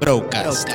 [0.00, 0.66] Procast.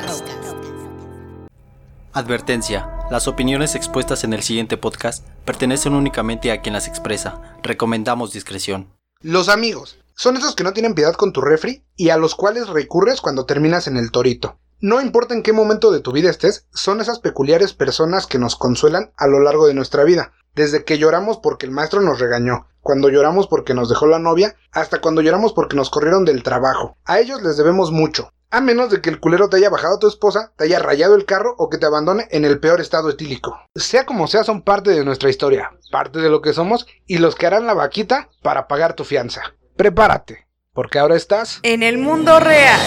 [2.13, 2.87] Advertencia.
[3.09, 7.41] Las opiniones expuestas en el siguiente podcast pertenecen únicamente a quien las expresa.
[7.63, 8.93] Recomendamos discreción.
[9.21, 12.67] Los amigos son esos que no tienen piedad con tu refri y a los cuales
[12.67, 14.59] recurres cuando terminas en el torito.
[14.79, 18.55] No importa en qué momento de tu vida estés, son esas peculiares personas que nos
[18.55, 20.33] consuelan a lo largo de nuestra vida.
[20.53, 24.55] Desde que lloramos porque el maestro nos regañó, cuando lloramos porque nos dejó la novia,
[24.71, 26.95] hasta cuando lloramos porque nos corrieron del trabajo.
[27.05, 28.29] A ellos les debemos mucho.
[28.51, 31.15] A menos de que el culero te haya bajado a tu esposa, te haya rayado
[31.15, 33.59] el carro o que te abandone en el peor estado etílico.
[33.75, 37.35] Sea como sea, son parte de nuestra historia, parte de lo que somos y los
[37.35, 39.41] que harán la vaquita para pagar tu fianza.
[39.75, 42.79] Prepárate, porque ahora estás En el mundo real.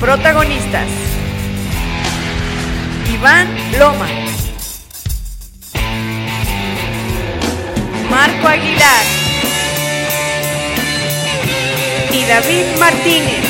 [0.00, 0.88] Protagonistas.
[3.12, 3.48] Iván
[3.78, 4.06] Loma.
[8.08, 9.19] Marco Aguilar.
[12.30, 13.44] David Martínez.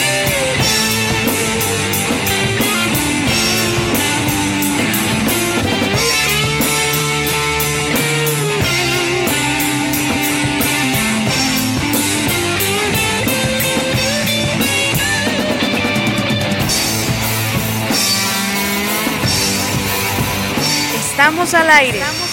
[20.99, 21.99] Estamos al aire.
[21.99, 22.30] Estamos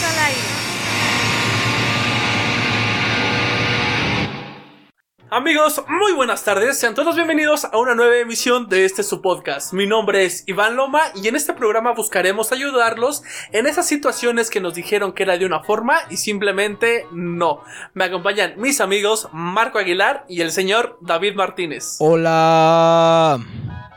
[5.30, 9.74] Amigos, muy buenas tardes, sean todos bienvenidos a una nueva emisión de este su podcast.
[9.74, 14.62] Mi nombre es Iván Loma y en este programa buscaremos ayudarlos en esas situaciones que
[14.62, 17.60] nos dijeron que era de una forma y simplemente no.
[17.94, 21.98] Me acompañan mis amigos Marco Aguilar y el señor David Martínez.
[22.00, 23.38] Hola.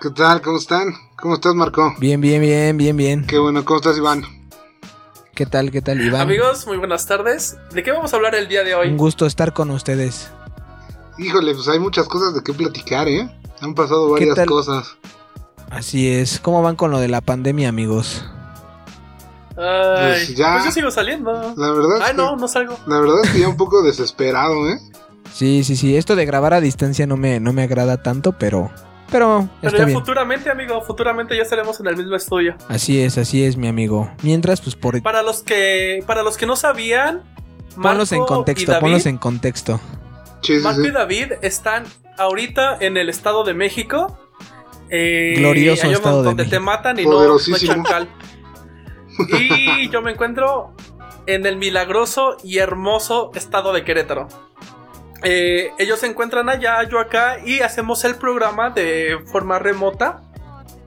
[0.01, 0.43] ¿Qué tal?
[0.43, 0.93] ¿Cómo están?
[1.15, 1.95] ¿Cómo estás, Marco?
[2.01, 3.25] Bien, bien, bien, bien, bien.
[3.25, 4.25] Qué bueno, ¿cómo estás, Iván?
[5.37, 6.23] ¿Qué tal, qué tal, Iván?
[6.23, 7.57] Amigos, muy buenas tardes.
[7.73, 8.89] ¿De qué vamos a hablar el día de hoy?
[8.89, 10.29] Un gusto estar con ustedes.
[11.21, 13.29] Híjole, pues hay muchas cosas de qué platicar, ¿eh?
[13.61, 14.47] Han pasado ¿Qué varias tal?
[14.47, 14.97] cosas.
[15.71, 16.41] Así es.
[16.41, 18.25] ¿Cómo van con lo de la pandemia, amigos?
[19.57, 20.55] Ay, Pues ya.
[20.55, 21.33] pues yo sigo saliendo.
[21.57, 22.77] La verdad es Ay, que, no, no salgo.
[22.87, 24.79] la verdad es que ya un poco desesperado, ¿eh?
[25.33, 25.97] Sí, sí, sí.
[25.97, 28.71] Esto de grabar a distancia no me, no me agrada tanto, pero.
[29.13, 29.99] Pero Pero está ya bien.
[29.99, 32.55] futuramente, amigo, futuramente ya estaremos en el mismo estudio.
[32.69, 34.09] Así es, así es, mi amigo.
[34.23, 35.01] Mientras, pues por.
[35.03, 37.23] Para los que, para los que no sabían,
[37.81, 39.81] Ponlos en Marco y contexto, David- ponlos en contexto.
[40.43, 40.89] Sí, sí, Marco sí.
[40.89, 41.85] y David están
[42.19, 44.19] ahorita en el estado de México.
[44.89, 46.65] Eh, Glorioso estado de donde te México.
[46.65, 47.85] matan y no, no Poderosísimo.
[47.85, 48.09] chacal.
[49.39, 50.75] Y yo me encuentro
[51.27, 54.29] en el milagroso y hermoso estado de Querétaro.
[55.23, 60.23] Eh, ellos se encuentran allá, yo acá, y hacemos el programa de forma remota.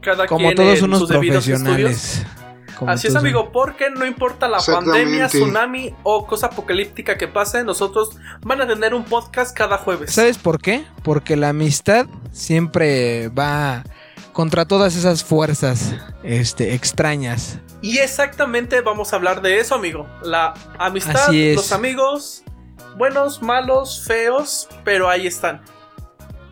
[0.01, 2.23] Cada Como quien todos en unos sus debidos estudios.
[2.77, 7.63] Como Así es, amigo, porque no importa la pandemia, tsunami o cosa apocalíptica que pase,
[7.63, 10.13] nosotros van a tener un podcast cada jueves.
[10.13, 10.85] ¿Sabes por qué?
[11.03, 13.83] Porque la amistad siempre va
[14.33, 17.59] contra todas esas fuerzas este, extrañas.
[17.81, 20.07] Y exactamente vamos a hablar de eso, amigo.
[20.23, 22.43] La amistad, los amigos,
[22.97, 25.61] buenos, malos, feos, pero ahí están.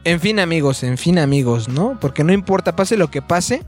[0.03, 1.97] En fin, amigos, en fin, amigos, ¿no?
[1.99, 3.63] Porque no importa, pase lo que pase,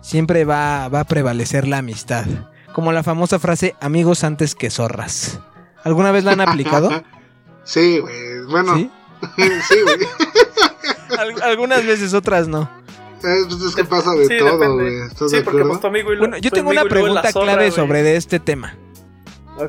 [0.00, 2.26] siempre va, va a prevalecer la amistad.
[2.72, 5.40] Como la famosa frase, amigos antes que zorras.
[5.84, 6.90] ¿Alguna vez la han aplicado?
[7.64, 8.46] Sí, güey.
[8.48, 8.90] Bueno, ¿Sí?
[9.36, 9.98] sí, güey.
[11.18, 12.62] Al- algunas veces, otras no.
[13.22, 15.00] Eh, pues es que pasa de Sí, todo, güey.
[15.02, 15.68] ¿Estás Sí, de porque acuerdo?
[15.68, 18.02] pues tu amigo y lo- Bueno, yo tu tengo amigo una pregunta zorra, clave sobre
[18.02, 18.74] de este tema.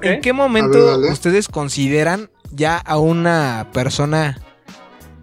[0.01, 4.37] ¿En qué momento ver, ustedes consideran ya a una persona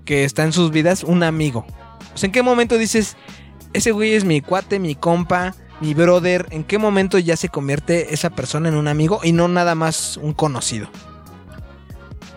[0.04, 1.64] que está en sus vidas un amigo?
[2.14, 3.16] O sea, ¿en qué momento dices,
[3.72, 6.46] ese güey es mi cuate, mi compa, mi brother?
[6.50, 10.16] ¿En qué momento ya se convierte esa persona en un amigo y no nada más
[10.16, 10.88] un conocido?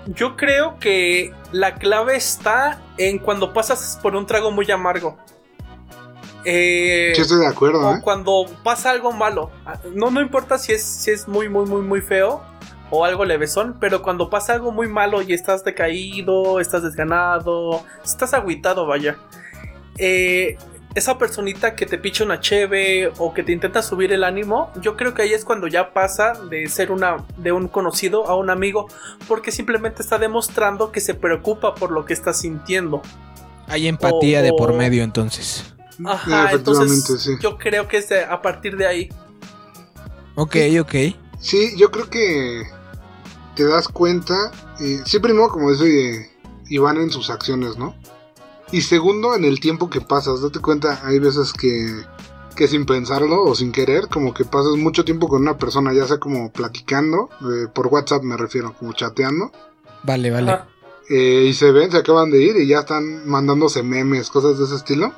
[0.05, 5.17] Yo creo que la clave está en cuando pasas por un trago muy amargo.
[6.45, 7.99] Eh, Sí, estoy de acuerdo, o ¿eh?
[8.01, 9.51] cuando pasa algo malo.
[9.93, 12.41] No, no importa si es, si es muy, muy, muy, muy feo
[12.89, 18.33] o algo levesón, pero cuando pasa algo muy malo y estás decaído, estás desganado, estás
[18.33, 19.17] agüitado, vaya.
[19.97, 20.57] eh,
[20.95, 24.97] esa personita que te picha una cheve o que te intenta subir el ánimo, yo
[24.97, 28.49] creo que ahí es cuando ya pasa de ser una de un conocido a un
[28.49, 28.87] amigo,
[29.27, 33.01] porque simplemente está demostrando que se preocupa por lo que estás sintiendo.
[33.67, 35.73] Hay empatía de por medio entonces.
[36.05, 37.31] Ajá, entonces sí.
[37.41, 39.09] yo creo que es de- a partir de ahí.
[40.35, 40.95] Ok, ok.
[41.39, 42.63] Sí, yo creo que
[43.55, 44.33] te das cuenta,
[44.79, 46.31] eh, sí, primero, como dice
[46.69, 47.93] Iván en sus acciones, ¿no?
[48.71, 52.03] Y segundo, en el tiempo que pasas, date cuenta, hay veces que,
[52.55, 56.05] que sin pensarlo o sin querer, como que pasas mucho tiempo con una persona, ya
[56.05, 59.51] sea como platicando, eh, por WhatsApp me refiero, como chateando,
[60.03, 60.59] Vale, vale.
[61.09, 64.65] Eh, y se ven, se acaban de ir y ya están mandándose memes, cosas de
[64.65, 65.11] ese estilo.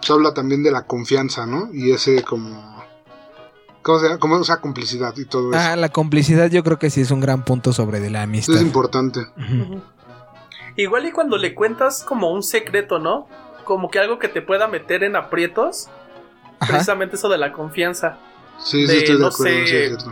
[0.00, 1.68] Pues habla también de la confianza, ¿no?
[1.72, 2.76] Y ese como...
[3.82, 4.18] ¿Cómo se llama?
[4.18, 5.60] Como esa complicidad y todo eso.
[5.60, 8.56] Ah, la complicidad yo creo que sí es un gran punto sobre de la amistad.
[8.56, 9.20] es importante.
[10.76, 13.28] Igual y cuando le cuentas como un secreto, ¿no?
[13.64, 15.88] Como que algo que te pueda meter en aprietos.
[16.60, 16.72] Ajá.
[16.72, 18.18] Precisamente eso de la confianza.
[18.64, 19.66] Sí, De, sí, estoy de no acuerdo.
[19.66, 20.06] sé, sí.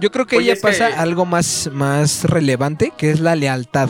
[0.00, 3.88] Yo creo que Oye, ella pasa que- algo más, más relevante, que es la lealtad.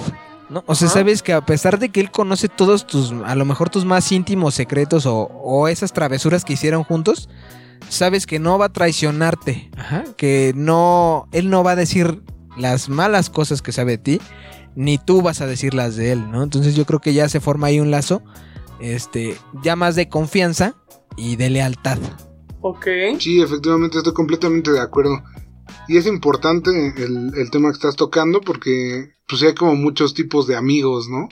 [0.48, 0.62] ¿no?
[0.66, 0.98] O sea, Ajá.
[1.00, 4.12] sabes que a pesar de que él conoce todos tus, a lo mejor tus más
[4.12, 7.28] íntimos secretos o, o esas travesuras que hicieron juntos,
[7.88, 9.68] sabes que no va a traicionarte.
[9.76, 10.04] Ajá.
[10.16, 12.22] Que no, él no va a decir
[12.56, 14.20] las malas cosas que sabe de ti,
[14.76, 16.42] ni tú vas a decir las de él, ¿no?
[16.42, 18.22] Entonces yo creo que ya se forma ahí un lazo,
[18.78, 20.74] este, ya más de confianza
[21.16, 21.98] y de lealtad.
[22.60, 22.86] Ok.
[23.18, 25.22] Sí, efectivamente, estoy completamente de acuerdo.
[25.88, 30.46] Y es importante el, el tema que estás tocando porque pues hay como muchos tipos
[30.46, 31.28] de amigos, ¿no?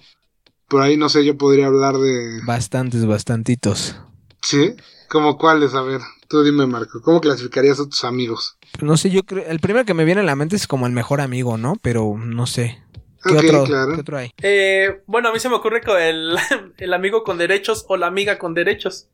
[0.68, 2.40] Por ahí no sé, yo podría hablar de...
[2.44, 3.96] Bastantes, bastantitos.
[4.42, 4.74] ¿Sí?
[5.08, 5.74] ¿Como cuáles?
[5.74, 7.00] A ver, tú dime, Marco.
[7.02, 8.56] ¿Cómo clasificarías a tus amigos?
[8.80, 10.92] No sé, yo creo, el primero que me viene a la mente es como el
[10.92, 11.76] mejor amigo, ¿no?
[11.82, 12.83] Pero no sé.
[13.26, 13.94] ¿Qué, otro, claro.
[13.94, 14.30] ¿qué otro hay?
[14.42, 16.36] Eh, bueno, a mí se me ocurre con el,
[16.78, 19.08] el amigo con derechos o la amiga con derechos.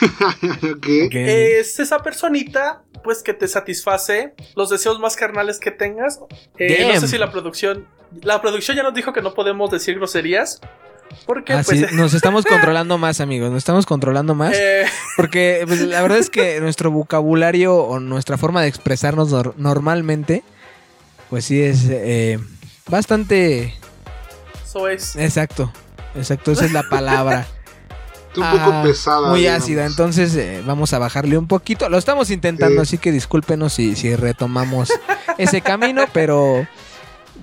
[0.62, 1.14] ok.
[1.14, 6.20] Es esa personita, pues, que te satisface los deseos más carnales que tengas.
[6.58, 7.86] Eh, no sé si la producción.
[8.22, 10.60] La producción ya nos dijo que no podemos decir groserías.
[11.26, 11.80] Porque, Ah, pues.
[11.80, 13.50] sí, nos estamos controlando más, amigos.
[13.50, 14.54] Nos estamos controlando más.
[14.56, 14.84] eh,
[15.16, 20.42] Porque pues, la verdad es que nuestro vocabulario o nuestra forma de expresarnos nor- normalmente,
[21.30, 22.38] pues sí es eh,
[22.88, 23.74] bastante
[24.64, 25.16] eso es.
[25.16, 25.72] exacto.
[26.16, 27.46] Exacto, esa es la palabra.
[28.36, 29.28] Un poco Ah, pesada.
[29.30, 29.62] Muy digamos.
[29.62, 31.88] ácida, entonces eh, vamos a bajarle un poquito.
[31.88, 32.88] Lo estamos intentando, Sí.
[32.96, 34.92] así que discúlpenos si, si retomamos
[35.38, 36.66] ese camino, pero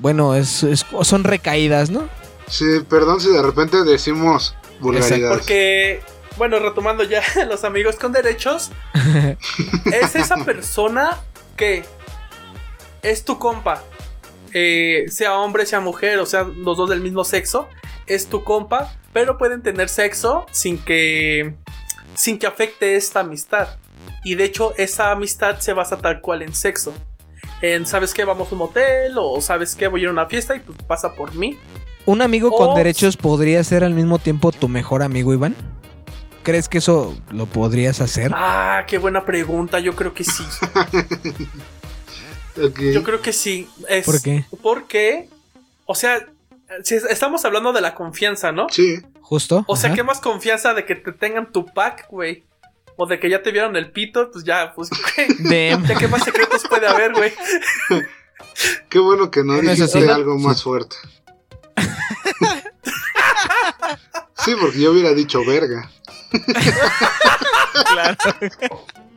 [0.01, 2.09] bueno, es, es- son recaídas, ¿no?
[2.47, 5.37] Sí, perdón si de repente decimos vulgaridades.
[5.37, 6.01] Porque,
[6.37, 8.71] bueno, retomando ya los amigos con derechos,
[9.85, 11.17] es esa persona
[11.55, 11.85] que
[13.01, 13.81] es tu compa,
[14.53, 17.67] eh, sea hombre, sea mujer, o sea, los dos del mismo sexo,
[18.07, 21.55] es tu compa, pero pueden tener sexo sin que,
[22.13, 23.69] sin que afecte esta amistad.
[24.23, 26.93] Y de hecho, esa amistad se basa tal cual en sexo.
[27.61, 28.23] En, ¿sabes qué?
[28.23, 29.87] Vamos a un motel, o ¿sabes qué?
[29.87, 31.57] Voy a ir a una fiesta y pues pasa por mí.
[32.05, 35.55] ¿Un amigo con derechos podría ser al mismo tiempo tu mejor amigo, Iván?
[36.43, 38.31] ¿Crees que eso lo podrías hacer?
[38.33, 40.43] Ah, qué buena pregunta, yo creo que sí.
[42.55, 43.67] Yo creo que sí.
[43.87, 44.45] Es ¿Por qué?
[44.61, 45.29] Porque,
[45.85, 46.25] o sea,
[46.83, 48.67] si es- estamos hablando de la confianza, ¿no?
[48.69, 49.63] Sí, ¿Justo?
[49.67, 49.93] O sea.
[49.93, 52.43] ¿qué más confianza de que te tengan tu pack, güey?
[52.97, 54.89] O de que ya te vieron el pito, pues ya, pues,
[55.43, 55.69] güey.
[55.69, 57.33] Ya qué más secretos puede haber, güey.
[58.89, 60.07] qué bueno que no Bueno, dijiste sí.
[60.09, 60.95] algo más fuerte.
[64.43, 65.91] Sí, porque yo hubiera dicho verga.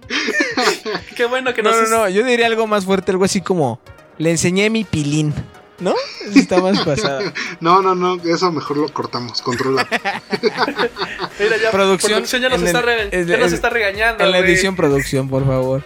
[1.16, 3.80] Qué bueno que No, nos no, no, yo diría algo más fuerte, algo así como,
[4.18, 5.32] le enseñé mi pilín,
[5.80, 5.94] ¿no?
[6.28, 7.32] Eso está más pasada.
[7.60, 9.86] No, no, no, eso mejor lo cortamos, controla.
[11.40, 14.22] Mira, ya Producción, ya nos, en está, el- rega- en ya nos el- está regañando.
[14.24, 14.50] En la güey.
[14.50, 15.82] edición producción, por favor.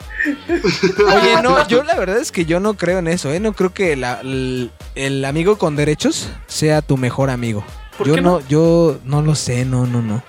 [0.47, 3.39] Oye, no, yo la verdad es que yo no creo en eso, ¿eh?
[3.41, 7.65] No creo que la- el, el amigo con derechos sea tu mejor amigo.
[7.97, 8.49] ¿Por yo qué no, no?
[8.49, 10.23] yo no lo sé, no, no, no.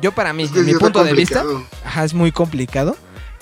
[0.00, 1.44] Yo para mí, Es que mi punto de vista,
[1.84, 2.96] ajá, es muy complicado.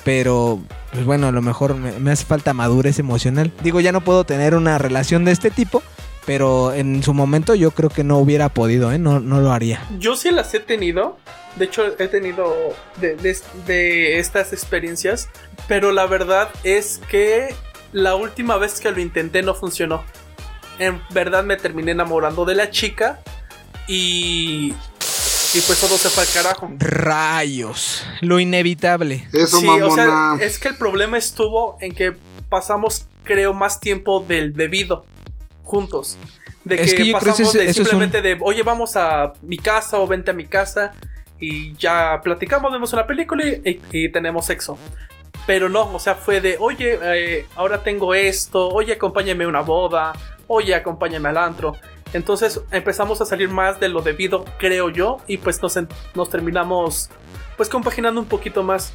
[0.04, 0.60] Pero,
[0.92, 3.52] pues bueno, a lo mejor me, hace falta madurez emocional.
[3.62, 5.82] Digo, ya no puedo tener una relación de este tipo,
[6.24, 8.98] pero en su momento yo creo que no hubiera podido, ¿eh?
[8.98, 9.82] No, no lo haría.
[9.98, 11.18] Yo sí las he tenido.
[11.56, 12.54] De hecho, he tenido
[13.00, 13.16] de-
[13.66, 15.28] de estas experiencias.
[15.68, 17.54] Pero la verdad es que
[17.92, 20.02] la última vez que lo intenté no funcionó.
[20.78, 23.20] En verdad me terminé enamorando de la chica.
[23.86, 24.72] Y.
[25.52, 26.70] Y pues todo se fue al carajo.
[26.78, 29.26] Rayos, lo inevitable.
[29.32, 32.14] Eso, sí, o sea, es que el problema estuvo en que
[32.48, 35.04] pasamos, creo, más tiempo del debido
[35.64, 36.16] juntos.
[36.64, 40.30] De Es que, pasamos ese- de simplemente de, oye, vamos a mi casa o vente
[40.30, 40.92] a mi casa
[41.40, 44.78] y ya platicamos, vemos una película y, y- y tenemos sexo.
[45.46, 49.60] Pero no, o sea, fue de, oye, eh, ahora tengo esto, oye, acompáñame a una
[49.62, 50.12] boda,
[50.52, 51.76] oye, acompáñame al antro.
[52.12, 55.78] Entonces empezamos a salir más de lo debido, creo yo, y pues nos,
[56.14, 57.08] nos terminamos
[57.56, 58.92] pues compaginando un poquito más.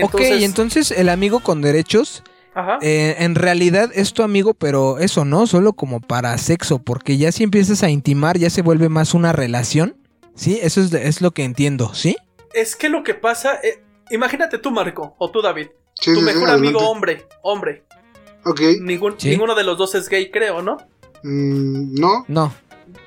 [0.00, 2.22] ok, entonces el amigo con derechos
[2.54, 2.78] Ajá.
[2.82, 7.32] eh, en realidad es tu amigo, pero eso no, solo como para sexo, porque ya
[7.32, 9.96] si empiezas a intimar ya se vuelve más una relación.
[10.34, 12.16] Sí, eso es, es lo que entiendo, ¿sí?
[12.52, 16.26] Es que lo que pasa, eh, imagínate tú, Marco, o tú, David, Sí, tu sí,
[16.26, 17.84] sí, mejor amigo hombre, hombre.
[18.44, 19.30] Ok, Ningún, Sí.
[19.30, 20.76] Ninguno de los dos es gay, creo, ¿no?
[21.22, 22.54] mm, no, No.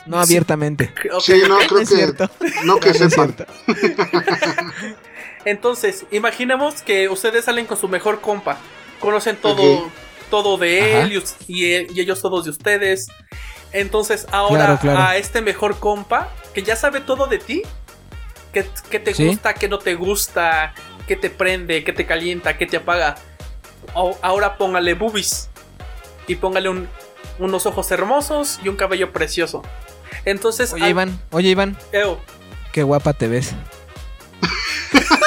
[0.05, 0.31] no Sí.
[0.33, 0.91] abiertamente.
[1.21, 1.95] Sí, no, creo es que.
[1.95, 2.29] cierto.
[2.65, 3.35] No que sepan.
[3.35, 3.45] cierto.
[5.45, 8.57] Entonces, imaginemos que ustedes salen con su mejor compa.
[8.99, 9.89] Conocen todo,
[10.29, 13.07] todo de él y, us- y, ellos todos de ustedes.
[13.71, 14.99] Entonces, ahora Claro, claro.
[14.99, 17.61] a este mejor compa, que ya sabe todo de ti,
[18.53, 19.27] que, que te Sí.
[19.27, 20.73] gusta, que no te gusta,
[21.07, 23.15] que te prende, que te calienta, que te apaga.
[24.21, 25.49] Ahora póngale boobies.
[26.27, 26.87] Y póngale un-
[27.39, 29.61] unos ojos hermosos y un cabello precioso.
[30.25, 32.17] Entonces, Oye, al- Iván, oye, Iván, Ew.
[32.73, 33.53] qué guapa te ves.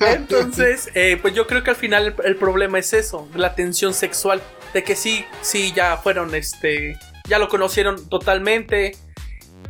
[0.00, 3.94] Entonces, eh, pues yo creo que al final el, el problema es eso, la tensión
[3.94, 4.42] sexual,
[4.72, 8.96] de que sí, sí, ya fueron, este, ya lo conocieron totalmente,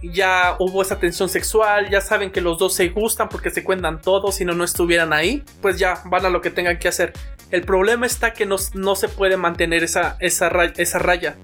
[0.03, 4.01] ya hubo esa tensión sexual, ya saben que los dos se gustan porque se cuentan
[4.01, 7.13] todos, si no, no estuvieran ahí, pues ya van a lo que tengan que hacer.
[7.51, 11.37] El problema está que no, no se puede mantener esa, esa, esa raya.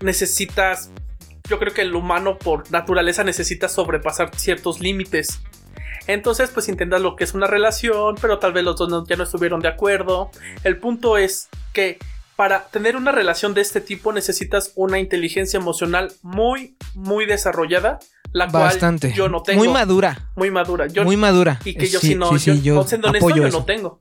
[0.00, 0.90] Necesitas,
[1.48, 5.40] yo creo que el humano por naturaleza necesita sobrepasar ciertos límites.
[6.06, 9.22] Entonces, pues intentas lo que es una relación, pero tal vez los dos ya no
[9.22, 10.30] estuvieron de acuerdo.
[10.64, 11.98] El punto es que
[12.36, 17.98] para tener una relación de este tipo necesitas una inteligencia emocional muy, muy desarrollada,
[18.32, 19.08] la Bastante.
[19.08, 19.58] cual yo no tengo.
[19.58, 20.30] Muy madura.
[20.36, 20.86] Muy madura.
[20.86, 21.60] Yo, muy madura.
[21.64, 23.58] y que yo Sí, sí no, sí, sí, yo, yo siendo honesto, yo eso.
[23.58, 23.98] no tengo.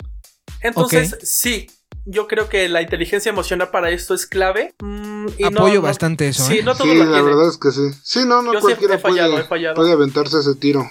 [0.62, 1.70] Entonces, sí,
[2.06, 4.74] yo creo que la inteligencia emocional para esto es clave.
[4.82, 6.64] Mm, y Apoyo no- bastante eso, Sí, ¿eh?
[6.64, 7.24] no todo Sí, lo la tiene.
[7.24, 7.82] verdad es que sí.
[8.04, 9.76] Sí, no, no Yo cualquiera he fallado, puede, he fallado.
[9.76, 10.90] puede aventarse ese tiro.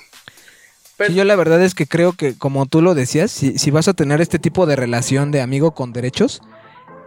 [0.97, 3.71] Pero- Sí, yo la verdad es que creo que, como tú lo decías, si, si
[3.71, 6.43] vas a tener este tipo de relación de amigo con derechos,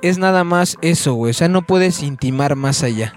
[0.04, 1.32] es nada más eso, güey.
[1.32, 3.14] O sea, no puedes intimar más allá.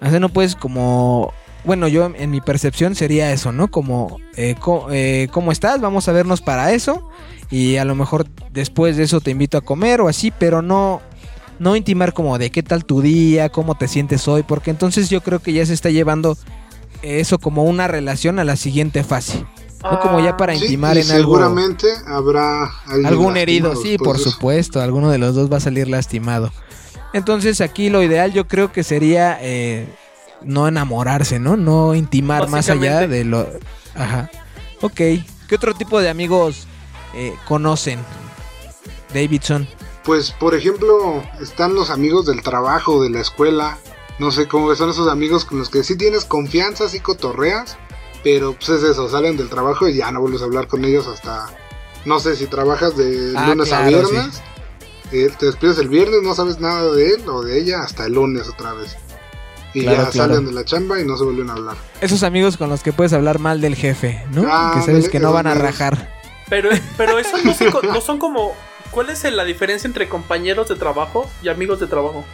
[0.00, 1.34] O sea, no puedes como...
[1.64, 3.70] Bueno, yo en mi percepción sería eso, ¿no?
[3.70, 5.80] Como, eh, co- eh, ¿cómo estás?
[5.80, 7.08] Vamos a vernos para eso.
[7.50, 11.02] Y a lo mejor después de eso te invito a comer o así, pero no...
[11.58, 15.20] No intimar como de qué tal tu día, cómo te sientes hoy, porque entonces yo
[15.20, 16.36] creo que ya se está llevando
[17.02, 19.44] eso como una relación a la siguiente fase.
[19.82, 21.34] No como ya para Sí, intimar y en algo.
[21.34, 24.30] seguramente habrá alguien Algún herido, sí, por eso.
[24.30, 24.80] supuesto.
[24.80, 26.52] Alguno de los dos va a salir lastimado.
[27.12, 29.86] Entonces aquí lo ideal yo creo que sería eh,
[30.42, 31.56] no enamorarse, ¿no?
[31.56, 33.46] No intimar más allá de lo...
[33.94, 34.30] Ajá.
[34.80, 34.94] Ok.
[34.94, 36.66] ¿Qué otro tipo de amigos
[37.14, 37.98] eh, conocen?
[39.12, 39.68] Davidson.
[40.04, 43.78] Pues, por ejemplo, están los amigos del trabajo, de la escuela.
[44.18, 47.76] No sé cómo son esos amigos con los que sí tienes confianza, sí cotorreas.
[48.24, 51.06] Pero pues es eso, salen del trabajo y ya no vuelves a hablar con ellos
[51.08, 51.46] hasta...
[52.04, 54.42] No sé, si trabajas de Ah, lunes a viernes.
[55.12, 58.14] eh, te despides el viernes, no sabes nada de él o de ella hasta el
[58.14, 58.96] lunes otra vez.
[59.74, 60.34] Y Claro, ya claro.
[60.34, 61.76] salen de la chamba y no se vuelven a hablar.
[62.00, 64.44] Esos amigos con los que puedes hablar mal del jefe, ¿no?
[64.48, 66.12] Ah, que sabes que no van a esos rajar.
[66.48, 68.54] Pero, pero eso no, se no son como.
[68.90, 72.24] ¿Cuál es la diferencia entre compañeros de trabajo y amigos de trabajo?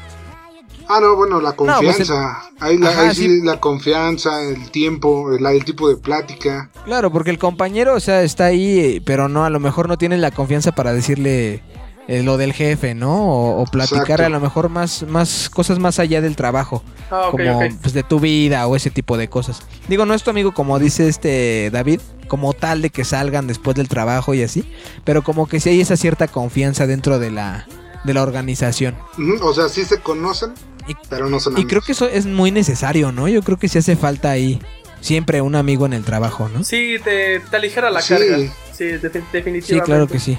[0.89, 2.43] Ah, no, bueno, la pues, confianza.
[2.61, 3.41] ahí la, Ajá, ahí sí, sí.
[3.45, 6.71] la confianza, el tiempo, el, el tipo de plática.
[6.85, 9.99] Claro, porque el compañero, o sea, está ahí, eh, pero no, a lo mejor no
[9.99, 11.63] tienes la confianza para decirle
[12.09, 13.15] eh, lo del jefe, ¿no?
[13.31, 14.25] O, o platicar Exacto.
[14.25, 18.03] a lo mejor más, más cosas más allá del trabajo, Ah, ok, como pues de
[18.03, 19.61] tu vida o ese tipo de cosas.
[19.89, 23.77] Digo, no es tu amigo como dice este David, como tal de que salgan después
[23.77, 24.65] del trabajo y así,
[25.05, 27.67] pero como que sí hay esa cierta confianza dentro de la,
[28.05, 28.95] de la organización.
[29.43, 30.55] O sea, sí se conocen,
[30.89, 31.71] Y- pero no son Y amigos.
[31.71, 33.29] creo que eso es muy necesario, ¿no?
[33.29, 34.61] Yo creo que sí hace falta ahí
[35.01, 36.65] siempre un amigo en el trabajo, ¿no?
[36.65, 38.15] Sí, te, te aligera la Sí.
[38.15, 38.37] carga.
[38.73, 39.63] Sí, defi- definitivamente.
[39.67, 40.39] Sí, claro que sí.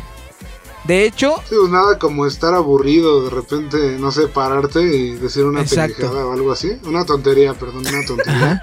[0.86, 5.46] De hecho, Sí, pues nada como estar aburrido, de repente, no sé, pararte y decir
[5.46, 5.96] una Exacto.
[5.98, 6.72] pendejada o algo así.
[6.86, 8.62] Una tontería, perdón, una tontería.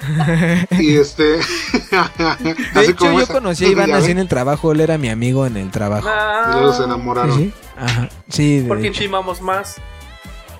[0.78, 1.38] y este.
[2.74, 3.32] De hecho, como yo esa.
[3.34, 6.08] conocí a Iván así en el trabajo, él era mi amigo en el trabajo.
[6.10, 7.36] Ah, Y luego se enamoraron.
[7.38, 7.52] Sí.
[7.76, 8.08] Ajá.
[8.28, 9.02] Sí, de porque hecho.
[9.02, 9.76] intimamos más.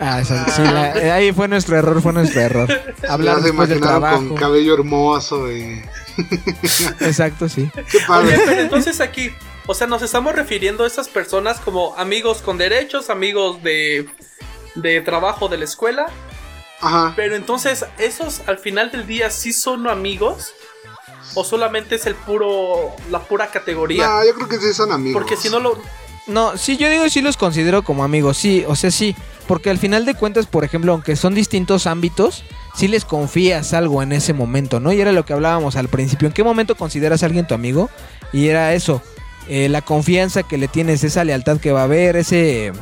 [0.00, 2.68] Ah, esa- sí, la- eh, ahí fue nuestro error, fue nuestro error.
[3.08, 3.42] Hablar
[3.80, 4.16] trabajo.
[4.28, 5.82] con cabello hermoso y.
[7.00, 7.70] Exacto, sí.
[7.90, 8.40] Qué Oye, padre.
[8.46, 9.32] pero entonces aquí,
[9.66, 14.08] o sea, nos estamos refiriendo a esas personas como amigos con derechos, amigos de,
[14.74, 16.06] de trabajo de la escuela.
[16.80, 17.12] Ajá.
[17.16, 20.52] Pero entonces, ¿esos al final del día sí son amigos?
[21.34, 24.06] ¿O solamente es el puro, la pura categoría?
[24.08, 25.20] No, yo creo que sí son amigos.
[25.20, 25.80] Porque si no lo...
[26.26, 29.14] No, sí, yo digo sí los considero como amigos, sí, o sea, sí.
[29.48, 32.44] Porque al final de cuentas, por ejemplo, aunque son distintos ámbitos,
[32.76, 34.92] sí les confías algo en ese momento, ¿no?
[34.92, 36.28] Y era lo que hablábamos al principio.
[36.28, 37.88] ¿En qué momento consideras a alguien tu amigo?
[38.32, 39.02] Y era eso,
[39.48, 42.72] eh, la confianza que le tienes, esa lealtad que va a haber, ese...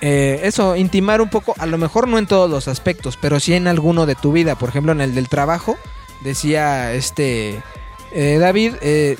[0.00, 3.52] eh, eso, intimar un poco, a lo mejor no en todos los aspectos, pero sí
[3.52, 4.56] en alguno de tu vida.
[4.56, 5.76] Por ejemplo, en el del trabajo,
[6.24, 7.62] decía este
[8.14, 9.18] eh, David, eh,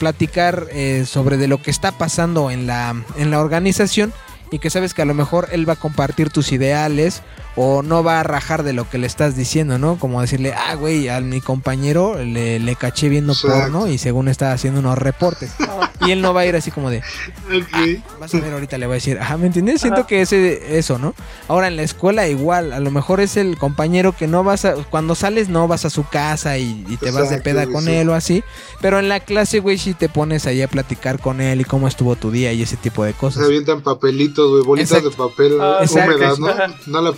[0.00, 0.66] platicar
[1.06, 4.12] sobre de lo que está pasando en la, en la organización
[4.50, 7.22] y que sabes que a lo mejor él va a compartir tus ideales
[7.60, 9.98] o no va a rajar de lo que le estás diciendo, ¿no?
[9.98, 13.58] Como decirle, ah, güey, a mi compañero le, le caché viendo Exacto.
[13.58, 15.50] porno y según está haciendo unos reportes.
[16.06, 18.00] Y él no va a ir así como de, Ok.
[18.20, 19.80] vas a ver ahorita le voy a decir, ajá, ¿me entiendes?
[19.80, 20.06] Siento Ajá.
[20.06, 21.12] que ese, eso, ¿no?
[21.48, 24.74] Ahora en la escuela igual, a lo mejor es el compañero que no vas a,
[24.74, 27.90] cuando sales no vas a su casa y, y te vas de peda con sí.
[27.90, 28.44] él o así,
[28.80, 31.88] pero en la clase, güey, sí te pones ahí a platicar con él y cómo
[31.88, 33.44] estuvo tu día y ese tipo de Se cosas.
[33.44, 35.10] avientan papelitos, güey, bolitas Exacto.
[35.10, 36.46] de papel Ah, húmedas, ¿no?
[36.86, 37.12] ¿No la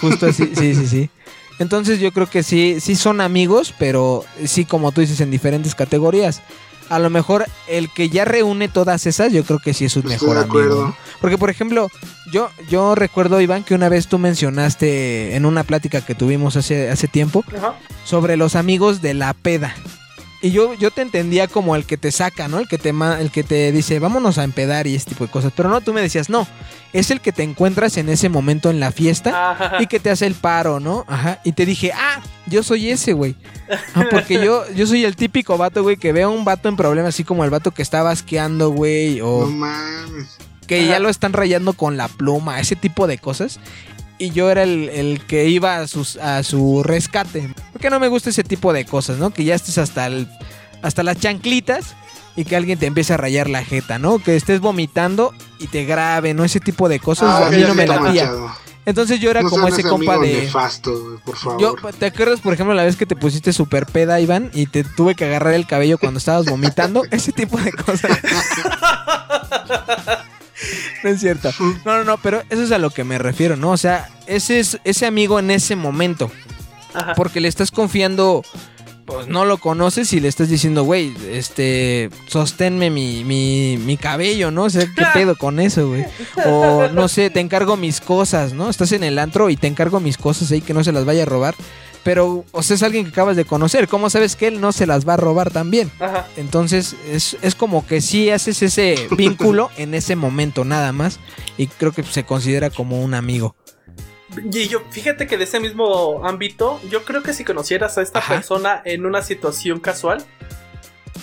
[0.00, 1.10] Justo así, sí, sí, sí.
[1.58, 5.74] Entonces yo creo que sí, sí son amigos, pero sí, como tú dices, en diferentes
[5.74, 6.42] categorías.
[6.88, 10.10] A lo mejor el que ya reúne todas esas, yo creo que sí es un
[10.10, 10.96] Estoy mejor de amigo.
[11.20, 11.88] Porque, por ejemplo,
[12.30, 16.90] yo, yo recuerdo, Iván, que una vez tú mencionaste en una plática que tuvimos hace,
[16.90, 17.74] hace tiempo Ajá.
[18.04, 19.74] sobre los amigos de la peda.
[20.42, 22.58] Y yo, yo te entendía como el que te saca, ¿no?
[22.58, 25.52] El que te, el que te dice, vámonos a empedar y ese tipo de cosas.
[25.56, 26.46] Pero no, tú me decías, no,
[26.92, 29.82] es el que te encuentras en ese momento en la fiesta Ajá.
[29.82, 31.04] y que te hace el paro, ¿no?
[31.08, 31.40] Ajá.
[31.42, 33.34] Y te dije, ah, yo soy ese, güey.
[33.94, 36.76] Ah, porque yo, yo soy el típico vato, güey, que veo a un vato en
[36.76, 40.36] problemas, así como el vato que está basqueando, güey, No o mames.
[40.66, 40.90] que Ajá.
[40.90, 43.58] ya lo están rayando con la pluma, ese tipo de cosas.
[44.18, 47.52] Y yo era el, el que iba a, sus, a su rescate.
[47.72, 49.30] Porque no me gusta ese tipo de cosas, ¿no?
[49.30, 50.26] Que ya estés hasta, el,
[50.82, 51.94] hasta las chanclitas
[52.34, 54.18] y que alguien te empiece a rayar la jeta, ¿no?
[54.18, 56.44] Que estés vomitando y te grabe, ¿no?
[56.44, 58.02] Ese tipo de cosas Ah, a mí no me latía.
[58.30, 58.50] manchado.
[58.86, 60.42] Entonces yo era No como ese compa de...
[60.42, 61.60] nefasto, por favor.
[61.60, 64.84] Yo, ¿te acuerdas, por ejemplo, la vez que te pusiste super peda, Iván, y te
[64.84, 67.02] tuve que agarrar el cabello cuando estabas vomitando?
[67.10, 68.16] Ese tipo de cosas.
[71.02, 71.50] no es cierto.
[71.84, 73.72] No, no, no, pero eso es a lo que me refiero, ¿no?
[73.72, 76.30] O sea, ese es ese amigo en ese momento.
[76.94, 77.14] Ajá.
[77.14, 78.44] Porque le estás confiando,
[79.06, 84.50] pues no lo conoces y le estás diciendo, güey, este, sosténme mi, mi, mi cabello,
[84.50, 84.64] ¿no?
[84.64, 86.04] O sea, ¿qué pedo con eso, güey?
[86.44, 88.68] O no sé, te encargo mis cosas, ¿no?
[88.68, 91.22] Estás en el antro y te encargo mis cosas ahí que no se las vaya
[91.22, 91.54] a robar.
[92.02, 93.88] Pero, o sea, es alguien que acabas de conocer.
[93.88, 95.90] ¿Cómo sabes que él no se las va a robar también?
[95.98, 96.28] Ajá.
[96.36, 101.18] Entonces, es, es como que sí haces ese vínculo en ese momento, nada más.
[101.58, 103.56] Y creo que se considera como un amigo.
[104.50, 108.18] Y yo, fíjate que de ese mismo ámbito, yo creo que si conocieras a esta
[108.18, 108.34] Ajá.
[108.34, 110.24] persona en una situación casual,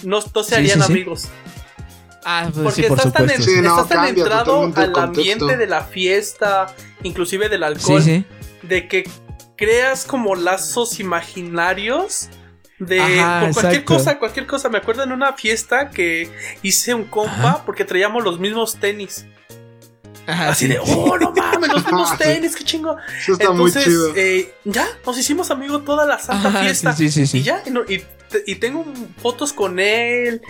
[0.03, 0.91] no, no se harían sí, sí.
[0.93, 1.27] amigos.
[2.25, 3.51] Ah, pues Porque sí, por estás tan, supuesto.
[3.51, 6.73] en- Sí, no, estás tan cambia entrado al ambiente de la fiesta,
[7.03, 8.25] inclusive del alcohol, sí.
[8.63, 9.09] de que
[9.57, 12.29] creas como lazos imaginarios
[12.79, 13.93] de Ajá, por cualquier exacto.
[13.97, 14.69] cosa, cualquier cosa.
[14.69, 16.29] Me acuerdo en una fiesta que
[16.63, 17.63] hice un compa Ajá.
[17.65, 19.25] porque traíamos los mismos tenis.
[20.25, 20.71] Ajá, Así sí.
[20.71, 22.95] de, oh, no mames, los mismos tenis, qué chingo.
[23.19, 24.15] Eso está muy Entonces, chido.
[24.15, 26.93] eh, ya, nos hicimos amigos toda la santa Ajá, fiesta.
[26.95, 27.37] sí, sí, sí, sí.
[27.39, 28.85] Y ya, y, no- y te- y tengo
[29.21, 30.41] fotos con él.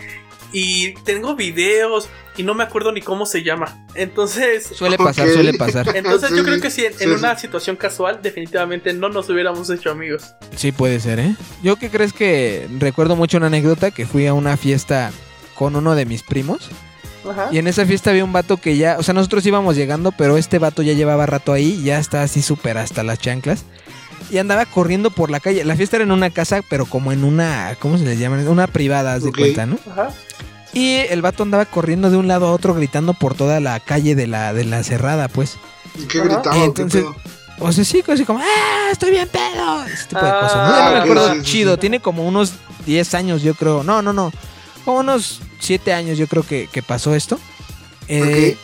[0.56, 2.08] Y tengo videos.
[2.38, 3.86] Y no me acuerdo ni cómo se llama.
[3.96, 4.66] Entonces.
[4.76, 5.88] Suele pasar, suele pasar.
[5.96, 7.42] Entonces Sí, yo creo que si en, una sí.
[7.42, 10.36] situación casual, definitivamente no nos hubiéramos hecho amigos.
[10.56, 11.36] Sí, puede ser, ¿eh?
[11.64, 15.12] Yo que crees que recuerdo mucho una anécdota que fui a una fiesta
[15.56, 16.70] con uno de mis primos.
[17.30, 17.50] Ajá.
[17.52, 20.38] Y en esa fiesta había un vato que ya, o sea, nosotros íbamos llegando, pero
[20.38, 23.64] este vato ya llevaba rato ahí, ya está así súper hasta las chanclas.
[24.30, 25.64] Y andaba corriendo por la calle.
[25.64, 28.38] La fiesta era en una casa, pero como en una, ¿cómo se les llama?
[28.50, 29.78] Una privada, haz de cuenta, ¿no?
[29.92, 30.10] Ajá.
[30.74, 34.16] Y el vato andaba corriendo de un lado a otro gritando por toda la calle
[34.16, 35.58] de la, de la cerrada, pues.
[35.96, 36.58] ¿Y ¿Qué gritaba?
[36.58, 37.32] Y entonces- qué?
[37.60, 38.90] O sea, sí, así como, ¡ah!
[38.92, 39.84] Estoy bien pedo.
[39.86, 40.70] Ese tipo de Ah, cosas.
[40.70, 40.86] ¿no?
[40.86, 41.74] No me acuerdo sí, sí, chido.
[41.76, 41.80] sí.
[41.82, 42.54] Tiene como unos
[42.88, 43.84] 10 años, yo creo.
[43.84, 44.32] No, no, no.
[44.86, 47.40] Como unos 7 años, yo creo que, que pasó esto.
[48.08, 48.58] Eh,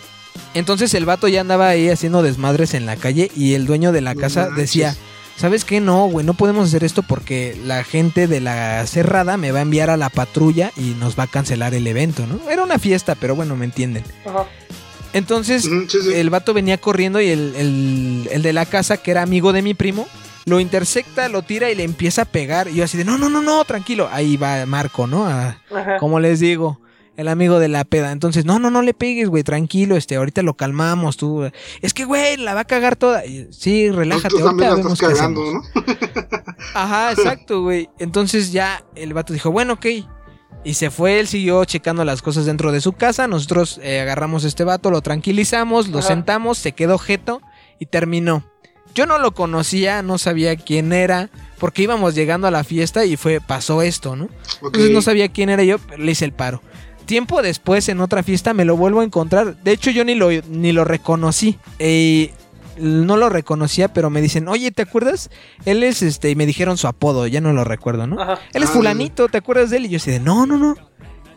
[0.53, 4.01] Entonces el vato ya andaba ahí haciendo desmadres en la calle y el dueño de
[4.01, 4.57] la No casa manches.
[4.57, 4.95] decía,
[5.37, 5.79] ¿sabes qué?
[5.79, 9.61] No, güey, no podemos hacer esto porque la gente de la cerrada me va a
[9.63, 12.49] enviar a la patrulla y nos va a cancelar el evento, ¿no?
[12.49, 14.03] Era una fiesta, pero bueno, me entienden.
[14.25, 14.45] Ajá.
[15.13, 16.13] Entonces Ujú, sí, sí.
[16.13, 19.61] el vato venía corriendo y el, el- el de la casa, que era amigo de
[19.61, 20.07] mi primo,
[20.49, 22.67] lo intersecta, lo tira y le empieza a pegar.
[22.67, 24.09] Y yo así de, no, no, no, no, tranquilo.
[24.11, 25.25] Ahí va Marco, ¿no?
[25.27, 25.57] A-
[25.99, 26.81] como les digo,
[27.15, 28.11] el amigo de la peda.
[28.11, 31.49] Entonces, no, no, no le pegues, güey, tranquilo, este, ahorita lo calmamos, tú.
[31.81, 33.25] Es que, güey, la va a cagar toda.
[33.25, 35.41] Y, sí, relájate, tú también ahorita la vemos estás qué cagando.
[35.53, 35.61] ¿no?
[36.73, 37.89] Ajá, exacto, güey.
[37.99, 39.85] Entonces ya el vato dijo, bueno, ok.
[40.65, 43.27] Y se fue, él siguió checando las cosas dentro de su casa.
[43.27, 46.09] Nosotros eh, agarramos a este vato, lo tranquilizamos, lo Ajá.
[46.09, 47.41] sentamos, se quedó jeto
[47.79, 48.43] y terminó.
[48.95, 53.15] Yo no lo conocía, no sabía quién era, porque íbamos llegando a la fiesta y
[53.17, 54.29] fue, pasó esto, ¿no?
[54.63, 56.61] Entonces no sabía quién era yo, pero le hice el paro.
[57.05, 59.55] Tiempo después, en otra fiesta, me lo vuelvo a encontrar.
[59.63, 61.57] De hecho, yo ni lo, ni lo reconocí.
[61.79, 62.31] Eh,
[62.77, 65.29] no lo reconocía, pero me dicen, oye, ¿te acuerdas?
[65.65, 68.21] Él es este, y me dijeron su apodo, ya no lo recuerdo, ¿no?
[68.21, 68.39] Ajá.
[68.53, 69.85] Él es Ah, fulanito, ¿te acuerdas de él?
[69.87, 70.75] Y yo así de, no, no, no.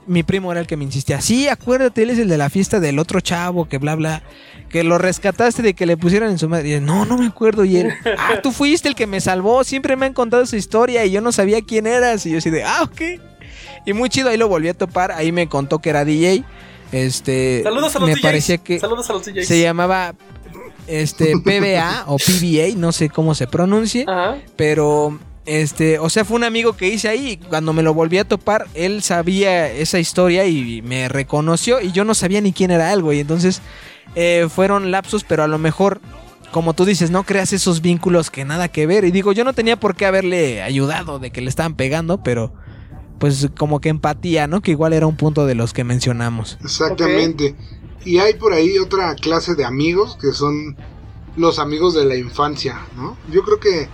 [0.07, 2.81] Mi primo era el que me insistía, sí, acuérdate, él es el de la fiesta
[2.81, 4.23] del otro chavo, que bla, bla,
[4.69, 6.69] que lo rescataste de que le pusieran en su madre.
[6.71, 7.65] Y él, no, no me acuerdo.
[7.65, 11.05] Y él, ah, tú fuiste el que me salvó, siempre me han contado su historia
[11.05, 12.25] y yo no sabía quién eras.
[12.27, 13.01] Y yo así de, ah, ok.
[13.85, 16.45] Y muy chido, ahí lo volví a topar, ahí me contó que era DJ.
[16.93, 18.23] Este, Saludos a los me DJs.
[18.23, 19.47] parecía que Saludos a los DJs.
[19.47, 20.15] se llamaba
[20.87, 24.37] este PBA o PBA, no sé cómo se pronuncie, Ajá.
[24.57, 27.31] pero este, o sea, fue un amigo que hice ahí.
[27.31, 31.92] y Cuando me lo volví a topar, él sabía esa historia y me reconoció y
[31.92, 33.20] yo no sabía ni quién era él, güey.
[33.20, 33.61] Entonces,
[34.14, 36.00] eh, fueron lapsos, pero a lo mejor,
[36.52, 39.05] como tú dices, no creas esos vínculos que nada que ver.
[39.05, 42.52] Y digo, yo no tenía por qué haberle ayudado de que le estaban pegando, pero
[43.18, 44.62] pues como que empatía, ¿no?
[44.62, 46.59] Que igual era un punto de los que mencionamos.
[46.62, 47.55] Exactamente.
[48.05, 50.76] Y hay por ahí otra clase de amigos que son
[51.37, 53.16] los amigos de la infancia, ¿no?
[53.31, 53.88] Yo creo que,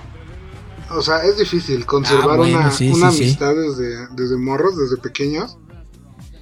[0.90, 3.22] o sea, es difícil conservar Ah, bueno, una, sí, una sí, sí.
[3.24, 5.56] amistad desde, desde morros, desde pequeños.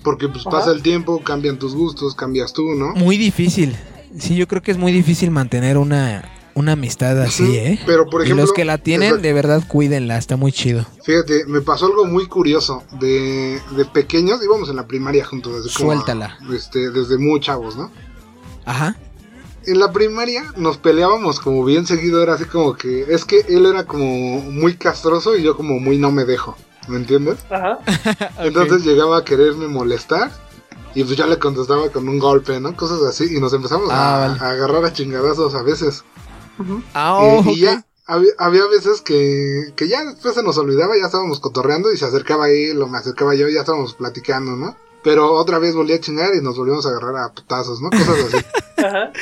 [0.03, 0.51] Porque pues Ajá.
[0.59, 2.95] pasa el tiempo, cambian tus gustos, cambias tú, ¿no?
[2.95, 3.77] Muy difícil.
[4.19, 7.57] Sí, yo creo que es muy difícil mantener una, una amistad así.
[7.57, 7.81] ¿eh?
[7.87, 9.23] Pero por y ejemplo, los que la tienen, exacto.
[9.27, 10.87] de verdad, cuídenla, está muy chido.
[11.03, 12.85] Fíjate, me pasó algo muy curioso.
[13.01, 15.65] De, de pequeños, íbamos en la primaria juntos.
[15.65, 16.39] Desde como, Suéltala.
[16.55, 17.91] este, desde muy chavos, ¿no?
[18.65, 18.97] Ajá.
[19.67, 22.23] En la primaria nos peleábamos como bien seguido.
[22.23, 23.03] Era así como que.
[23.09, 24.07] Es que él era como
[24.41, 26.57] muy castroso y yo como muy no me dejo.
[26.89, 27.39] ¿Me entiendes?
[27.51, 27.79] Ajá.
[28.39, 30.31] Entonces llegaba a quererme molestar.
[30.95, 32.75] Y pues ya le contestaba con un golpe, ¿no?
[32.77, 33.37] Cosas así.
[33.37, 34.41] Y nos empezamos Ah, a, vale.
[34.41, 36.05] a agarrar a chingadazos a veces.
[36.95, 37.47] Ah, ok.
[37.49, 41.93] y ya había, había veces que, que ya después se nos olvidaba, ya estábamos cotorreando
[41.93, 44.77] y se acercaba él o me acercaba yo, ya estábamos platicando, ¿no?
[45.07, 47.91] Pero otra vez volví a chingar y nos volvimos a agarrar a putazos, ¿no?
[47.91, 48.37] Cosas así.
[48.85, 49.13] Ajá.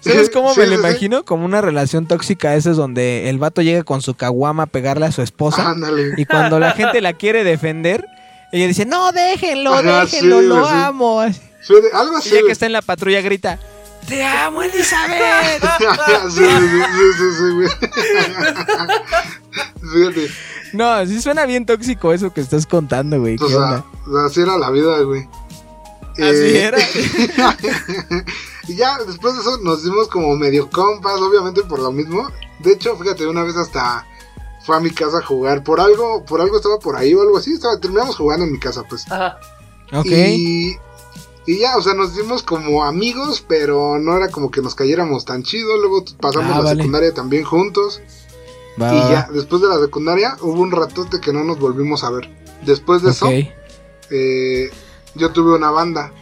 [0.00, 0.82] ¿Sabes cómo Sí, me sí, lo sí.
[0.86, 1.24] imagino?
[1.24, 5.06] Como una relación tóxica, esa es donde el vato llega con su caguama a pegarle
[5.06, 5.68] a su esposa.
[5.70, 6.12] Ándale.
[6.16, 8.06] y cuando la gente la quiere defender,
[8.52, 10.70] ella dice, no, déjenlo, Ajá, déjenlo, sí, lo sí.
[10.72, 11.20] amo.
[11.20, 11.40] Así.
[11.92, 12.30] Algo Y así.
[12.30, 13.58] ya que está en la patrulla grita,
[14.08, 15.60] te amo, Elizabeth.
[16.30, 17.68] sí, sí, sí, sí, sí, güey.
[19.92, 20.30] Fíjate,
[20.72, 23.36] no, sí suena bien tóxico eso que estás contando, güey.
[23.36, 23.84] ¿Qué o sea,
[24.26, 25.28] así era la vida, güey.
[26.12, 26.78] Así Eh, era.
[28.68, 32.28] y ya después de eso nos dimos como medio compas, obviamente por lo mismo.
[32.60, 34.06] De hecho, fíjate, una vez hasta
[34.64, 35.64] fue a mi casa a jugar.
[35.64, 37.52] Por algo, por algo estaba por ahí o algo así.
[37.54, 39.10] Estaba, terminamos jugando en mi casa, pues.
[39.10, 39.38] Ajá.
[39.92, 40.06] ok.
[40.06, 40.76] Y,
[41.46, 45.24] y ya, o sea, nos dimos como amigos, pero no era como que nos cayéramos
[45.24, 45.76] tan chido.
[45.78, 46.76] Luego pasamos Ah, la vale.
[46.82, 48.00] secundaria también juntos.
[48.80, 52.10] Va, y ya, después de la secundaria hubo un ratote que no nos volvimos a
[52.10, 52.30] ver.
[52.64, 53.28] Después de eso,
[54.10, 54.70] eh,
[55.14, 56.12] yo tuve una banda.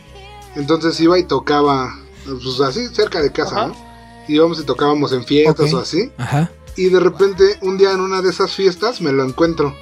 [0.57, 3.67] Entonces iba y tocaba, pues así, cerca de casa, Ajá.
[3.69, 3.77] ¿no?
[4.29, 6.11] Íbamos y tocábamos en fiestas o así.
[6.19, 6.51] Ajá.
[6.77, 9.75] Y de repente, un día en una de esas fiestas, me lo encuentro.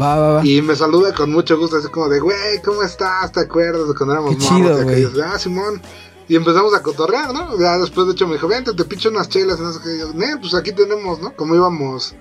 [0.00, 0.46] Va, va, va.
[0.46, 3.32] Y me saluda con mucho gusto, así como de, güey, ¿cómo estás?
[3.32, 4.98] ¿Te acuerdas de cuando éramos Qué chido?
[4.98, 5.82] Y Ah, Simón.
[6.30, 7.58] Y empezamos a cotorrear, ¿no?
[7.58, 9.58] Ya después, de hecho, me dijo, vente, te picho unas chelas.
[9.58, 9.96] Y no sé qué.
[9.96, 11.34] Y yo, "Nee, pues aquí tenemos, ¿no?
[11.34, 12.14] Como íbamos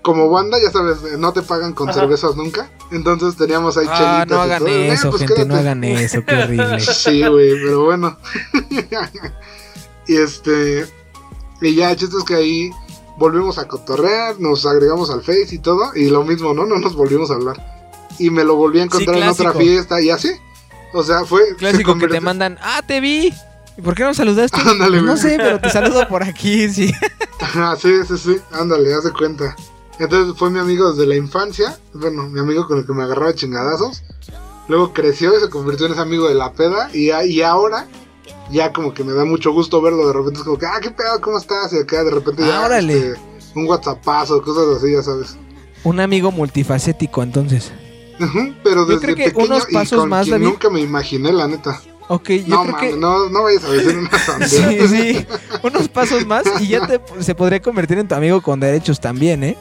[0.00, 2.00] como banda, ya sabes, eh, no te pagan con Ajá.
[2.00, 2.70] cervezas nunca.
[2.90, 4.28] Entonces teníamos ahí Ah, chelitas.
[4.30, 4.68] no y hagan todo.
[4.68, 5.58] "Nee, eso, pues gente, no quédate".
[5.60, 6.80] hagan eso, qué horrible.
[6.80, 8.16] Sí, güey, pero bueno.
[10.06, 10.86] y este.
[11.60, 12.70] Y ya, el chiste es que ahí
[13.18, 15.94] volvimos a cotorrear, nos agregamos al Face y todo.
[15.94, 16.64] Y lo mismo, ¿no?
[16.66, 17.86] No nos volvimos a hablar.
[18.18, 20.30] Y me lo volví a encontrar en otra fiesta y así.
[20.92, 21.46] O sea, fue.
[21.48, 23.32] se Clásico que te mandan, ah, te vi.
[23.76, 24.60] ¿Y por qué no saludaste?
[24.66, 26.92] Ándale, Pues no sé, pero te saludo por aquí, sí.
[27.40, 28.36] Ajá, sí, sí, sí.
[28.52, 29.56] Ándale, haz de cuenta.
[29.98, 31.78] Entonces fue mi amigo desde la infancia.
[31.92, 34.02] Bueno, mi amigo con el que me agarraba chingadazos.
[34.68, 36.90] Luego creció y se convirtió en ese amigo de la peda.
[36.92, 37.86] Y, y ahora,
[38.50, 40.06] ya como que me da mucho gusto verlo.
[40.06, 41.72] De repente es como que, ah, qué pedo, ¿cómo estás?
[41.72, 42.64] Y acá de repente ya.
[42.64, 43.12] Órale.
[43.12, 43.20] este,
[43.54, 45.36] un WhatsAppazo, cosas así, ya sabes.
[45.84, 47.72] Un amigo multifacético, entonces.
[48.62, 50.46] Pero Yo desde creo que pequeño unos y pasos con más, quien David.
[50.46, 51.80] nunca me imaginé, la neta.
[52.08, 52.96] Ok, yo no, creo mames, que...
[52.98, 54.10] no, no vayas a decir una.
[54.46, 55.26] Sí, sí.
[55.62, 59.44] Unos pasos más y ya te, se podría convertir en tu amigo con derechos también,
[59.44, 59.56] ¿eh?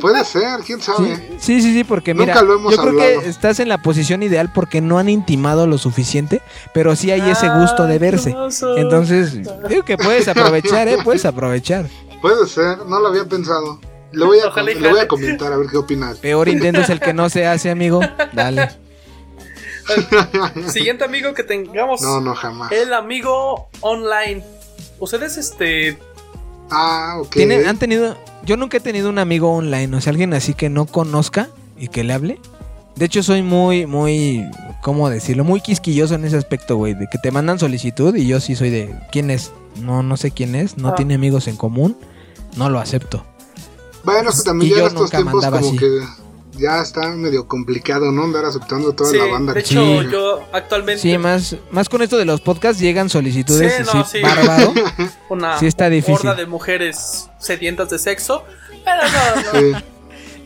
[0.00, 1.36] Puede ser, quién sabe.
[1.38, 3.20] sí, sí, sí, porque Nunca mira, lo hemos yo creo hablado.
[3.20, 6.40] que estás en la posición ideal porque no han intimado lo suficiente,
[6.72, 8.34] pero sí hay ese gusto de verse.
[8.78, 9.34] Entonces,
[9.68, 10.96] digo que puedes aprovechar, ¿eh?
[11.04, 11.86] Puedes aprovechar.
[12.22, 13.78] Puede ser, no lo había pensado.
[14.12, 16.18] Le voy a, Ojalá le voy a comentar a ver qué opinas.
[16.18, 18.00] Peor intento es el que no se hace, amigo.
[18.32, 18.68] Dale.
[20.68, 22.00] Siguiente amigo que tengamos.
[22.02, 22.70] No, no, jamás.
[22.72, 24.44] El amigo online.
[24.98, 25.98] Ustedes, este.
[26.70, 27.30] Ah, ok.
[27.30, 30.68] ¿Tienen, han tenido, yo nunca he tenido un amigo online, o sea, alguien así que
[30.70, 32.40] no conozca y que le hable.
[32.96, 34.46] De hecho, soy muy, muy,
[34.82, 35.44] ¿cómo decirlo?
[35.44, 38.70] Muy quisquilloso en ese aspecto, güey, de que te mandan solicitud y yo sí soy
[38.70, 39.50] de, ¿quién es?
[39.80, 40.94] No, no sé quién es, no Ah.
[40.94, 41.96] tiene amigos en común,
[42.56, 43.24] no lo acepto.
[44.04, 45.76] Bueno, es que también ya en estos tiempos como así.
[45.76, 46.00] que
[46.58, 48.24] ya está medio complicado, ¿no?
[48.24, 49.54] Andar aceptando toda Sí, la banda.
[49.54, 50.10] de hecho, sigue.
[50.12, 54.20] yo actualmente Sí, más, más con esto de los podcasts llegan solicitudes Sí, no, sí.
[54.20, 54.72] bárbaro.
[55.30, 56.14] una Sí está difícil.
[56.28, 58.44] horda de mujeres sedientas de sexo,
[58.84, 59.78] pero no, no.
[59.78, 59.84] Sí.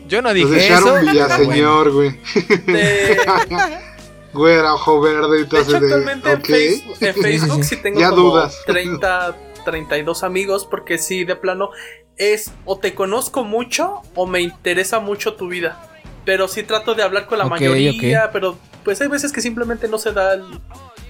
[0.07, 0.95] Yo no Los dije de eso.
[1.01, 2.19] Villaseñor, güey.
[2.67, 3.17] De,
[4.33, 5.77] Güera, ojo verde y todo de.
[5.77, 6.45] actualmente en ok.
[6.45, 7.75] Facebook, en Facebook sí.
[7.75, 8.55] sí tengo Ya como dudas.
[8.67, 11.71] 30, 32 amigos, porque sí, de plano,
[12.17, 15.81] es o te conozco mucho o me interesa mucho tu vida.
[16.25, 19.97] Pero sí trato de hablar con la mayoría, pero pues hay veces que simplemente no
[19.97, 20.41] se dan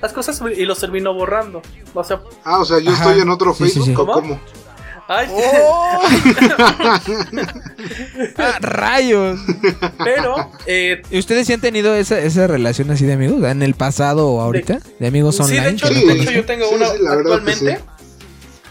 [0.01, 1.61] las cosas y los termino borrando.
[1.93, 3.03] O sea, Ah, o sea, yo Ajá.
[3.05, 3.93] estoy en otro Sí, sí, Facebook sí.
[3.93, 4.11] ¿Cómo?
[4.13, 4.39] cómo.
[5.07, 6.01] ay, ¡Oh!
[8.37, 9.39] Ah, ¡Rayos!
[10.03, 13.43] pero eh, ¿Y ustedes sí han tenido esa, esa relación así de amigos?
[13.43, 14.79] ¿En el pasado o ahorita?
[14.99, 15.61] ¿De amigos Sí, online?
[15.63, 17.79] de hecho, Sí, de hecho yo tengo Sí, una sí, actualmente.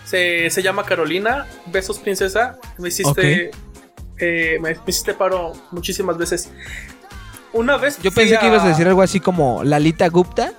[0.07, 1.47] Se, se llama Carolina.
[1.67, 2.59] Besos, princesa.
[2.79, 3.51] Me hiciste.
[4.19, 6.51] eh, me, me hiciste paro muchísimas veces.
[7.53, 7.99] Una vez.
[8.03, 10.53] Yo pensé que ibas a decir algo así como Lalita Gupta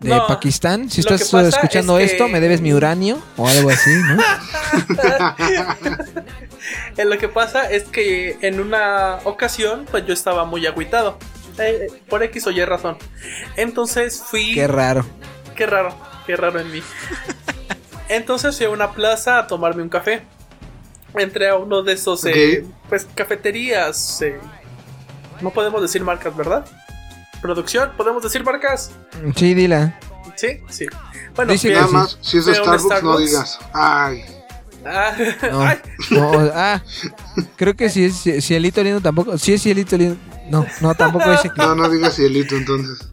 [0.00, 0.90] de No, Pakistán.
[0.90, 4.22] Si estás escuchando es que- esto, me debes mi uranio o algo así, ¿no?
[7.04, 11.18] Lo que pasa es que en una ocasión, pues yo estaba muy agüitado.
[11.58, 12.96] eh, por X o Y razón.
[13.56, 14.54] Entonces fui.
[14.54, 15.04] Qué raro.
[15.54, 15.94] Qué raro,
[16.26, 16.82] qué raro en mí.
[18.08, 20.22] Entonces fui a una plaza a tomarme un café.
[21.14, 24.20] Entré a uno de esos, eh, pues, cafeterías.
[24.22, 24.38] eh,
[25.40, 26.64] no podemos decir marcas, ¿verdad?
[27.40, 28.90] Producción, ¿podemos decir marcas?
[29.36, 29.98] Sí, dila.
[30.36, 30.86] Sí, sí.
[31.36, 33.58] Bueno, Dice Nada más, si es de Starbucks, no digas.
[33.72, 34.24] Ay,
[34.86, 35.14] Ah,
[35.50, 35.78] No, ay,
[36.10, 36.82] no, ah,
[37.56, 39.38] creo que si es si, Cielito Lindo tampoco.
[39.38, 40.16] Si es Cielito Lindo.
[40.50, 41.62] No, no, tampoco dice que.
[41.62, 43.08] no, no digas cielito entonces.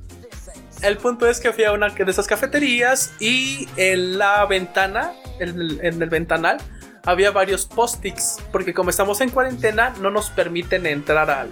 [0.83, 5.49] El punto es que fui a una de esas cafeterías y en la ventana, en
[5.49, 6.57] el, en el ventanal,
[7.05, 8.37] había varios post-its.
[8.51, 11.49] Porque como estamos en cuarentena, no nos permiten entrar al,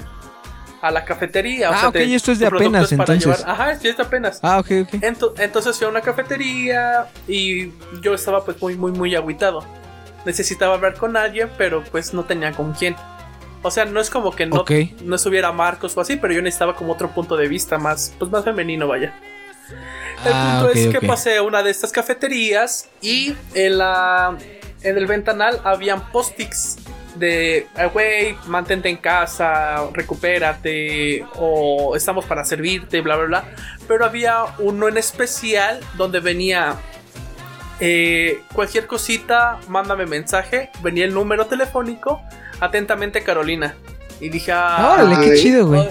[0.82, 1.70] a la cafetería.
[1.70, 3.24] o Ah, sea, ok, te- esto es de apenas, entonces.
[3.26, 3.39] llevar.
[3.46, 4.39] Ajá, sí, es de apenas.
[4.44, 4.94] Ah, ok, ok.
[5.02, 9.65] Ento- entonces fui a una cafetería y yo estaba pues muy, muy, muy agüitado.
[10.26, 12.96] Necesitaba hablar con alguien, pero pues no tenía con quién.
[13.62, 14.72] O sea, no es como que no, Ok.
[15.04, 18.32] no estuviera Marcos o así, pero yo necesitaba como otro punto de vista más, pues
[18.32, 19.13] más femenino, vaya.
[20.26, 24.38] El Ah, punto es que pasé a una de estas cafeterías y en la
[24.82, 26.78] en el ventanal habían post-its
[27.15, 33.43] de "Ah, güey, mantente en casa, recupérate o estamos para servirte, bla bla bla.
[33.89, 36.76] Pero había uno en especial donde venía
[37.82, 42.22] eh, cualquier cosita, mándame mensaje, venía el número telefónico,
[42.60, 43.76] atentamente Carolina.
[44.19, 45.41] Y dije, ah, Órale, qué Ay.
[45.41, 45.88] chido, güey.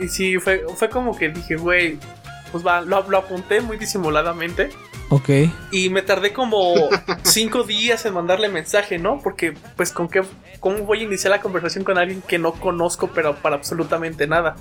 [0.00, 1.98] y sí, fue, fue como que dije, güey,
[2.52, 4.70] pues va, lo, lo apunté muy disimuladamente.
[5.10, 5.28] Ok.
[5.70, 6.74] Y me tardé como
[7.22, 9.20] cinco días en mandarle mensaje, ¿no?
[9.22, 10.22] Porque, pues, ¿con qué,
[10.60, 14.56] ¿cómo voy a iniciar la conversación con alguien que no conozco, pero para absolutamente nada?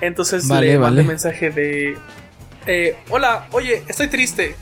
[0.00, 1.08] Entonces Vale, le mandé vale.
[1.08, 1.96] mensaje de...
[2.66, 4.56] eh, Hola, oye, estoy triste.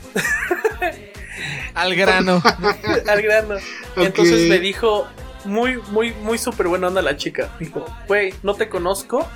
[1.75, 2.41] Al grano.
[3.07, 3.55] Al grano.
[3.97, 4.49] Entonces Ok.
[4.49, 5.07] me dijo,
[5.45, 7.49] muy, muy, muy súper buena onda la chica.
[7.59, 9.27] Dijo, güey, no te conozco,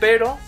[0.00, 0.38] pero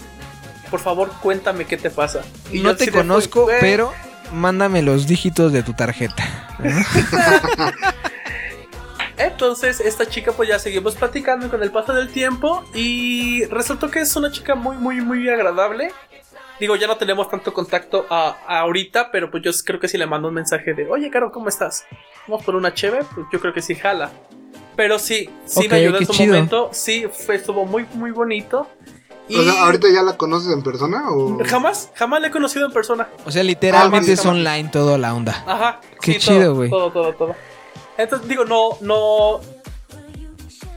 [0.70, 2.22] por favor cuéntame qué te pasa.
[2.52, 3.56] Y No te de, "Güey, conozco, güey".
[3.60, 3.92] pero
[4.32, 6.24] mándame los dígitos de tu tarjeta.
[9.16, 12.64] Entonces, esta chica, pues ya seguimos platicando con el paso del tiempo.
[12.74, 15.92] Y resultó que es una chica muy, muy, muy agradable.
[16.58, 19.98] Digo, ya no tenemos tanto contacto a, a ahorita, pero pues yo creo que si
[19.98, 21.84] le mando un mensaje de, oye, Caro, ¿cómo estás?
[22.28, 24.10] Vamos por una cheve, pues yo creo que sí jala.
[24.80, 26.32] Pero sí, sí me ayudó en su chido.
[26.32, 26.70] momento.
[26.72, 28.66] Sí, fue, estuvo muy, muy bonito.
[29.28, 31.38] Y O sea, ¿ahorita ya la conoces en persona o...?
[31.44, 33.06] jamás, jamás le he conocido en persona.
[33.26, 35.44] O sea, literalmente Ah, es online toda la onda.
[35.46, 35.80] Ajá.
[36.00, 36.70] Qué sí, chido, todo, güey.
[36.70, 37.36] Todo, todo, todo.
[37.98, 39.40] Entonces, digo, no, no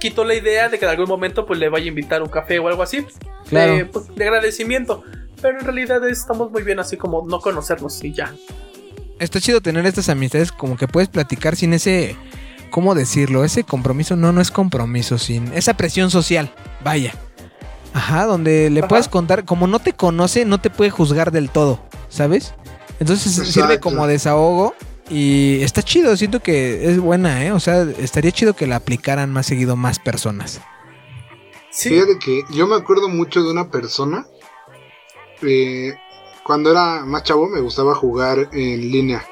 [0.02, 2.60] quito la idea de que en algún momento pues le vaya a invitar un café
[2.60, 3.06] o algo así.
[3.48, 3.78] Claro.
[3.78, 5.02] De, pues, de agradecimiento.
[5.42, 8.36] Pero en realidad estamos muy bien así como no conocernos y ya.
[9.20, 12.18] Está chido tener estas amistades como que puedes platicar sin ese,
[12.74, 13.44] ¿cómo decirlo?
[13.44, 16.52] Ese compromiso, no, no es compromiso, sin esa presión social,
[16.84, 17.14] vaya.
[17.94, 18.88] Ajá, donde le Ajá.
[18.88, 22.56] puedes contar, como no te conoce, no te puede juzgar del todo, ¿sabes?
[23.00, 24.74] Entonces sirve como desahogo
[25.08, 27.52] y está chido, siento que es buena, ¿eh?
[27.52, 30.60] O sea, estaría chido que la aplicaran más seguido más personas.
[31.70, 31.90] Sí.
[31.90, 34.26] Fíjate que yo me acuerdo mucho de una persona.
[35.44, 35.94] eh,
[36.44, 39.24] cuando era más chavo me gustaba jugar en línea.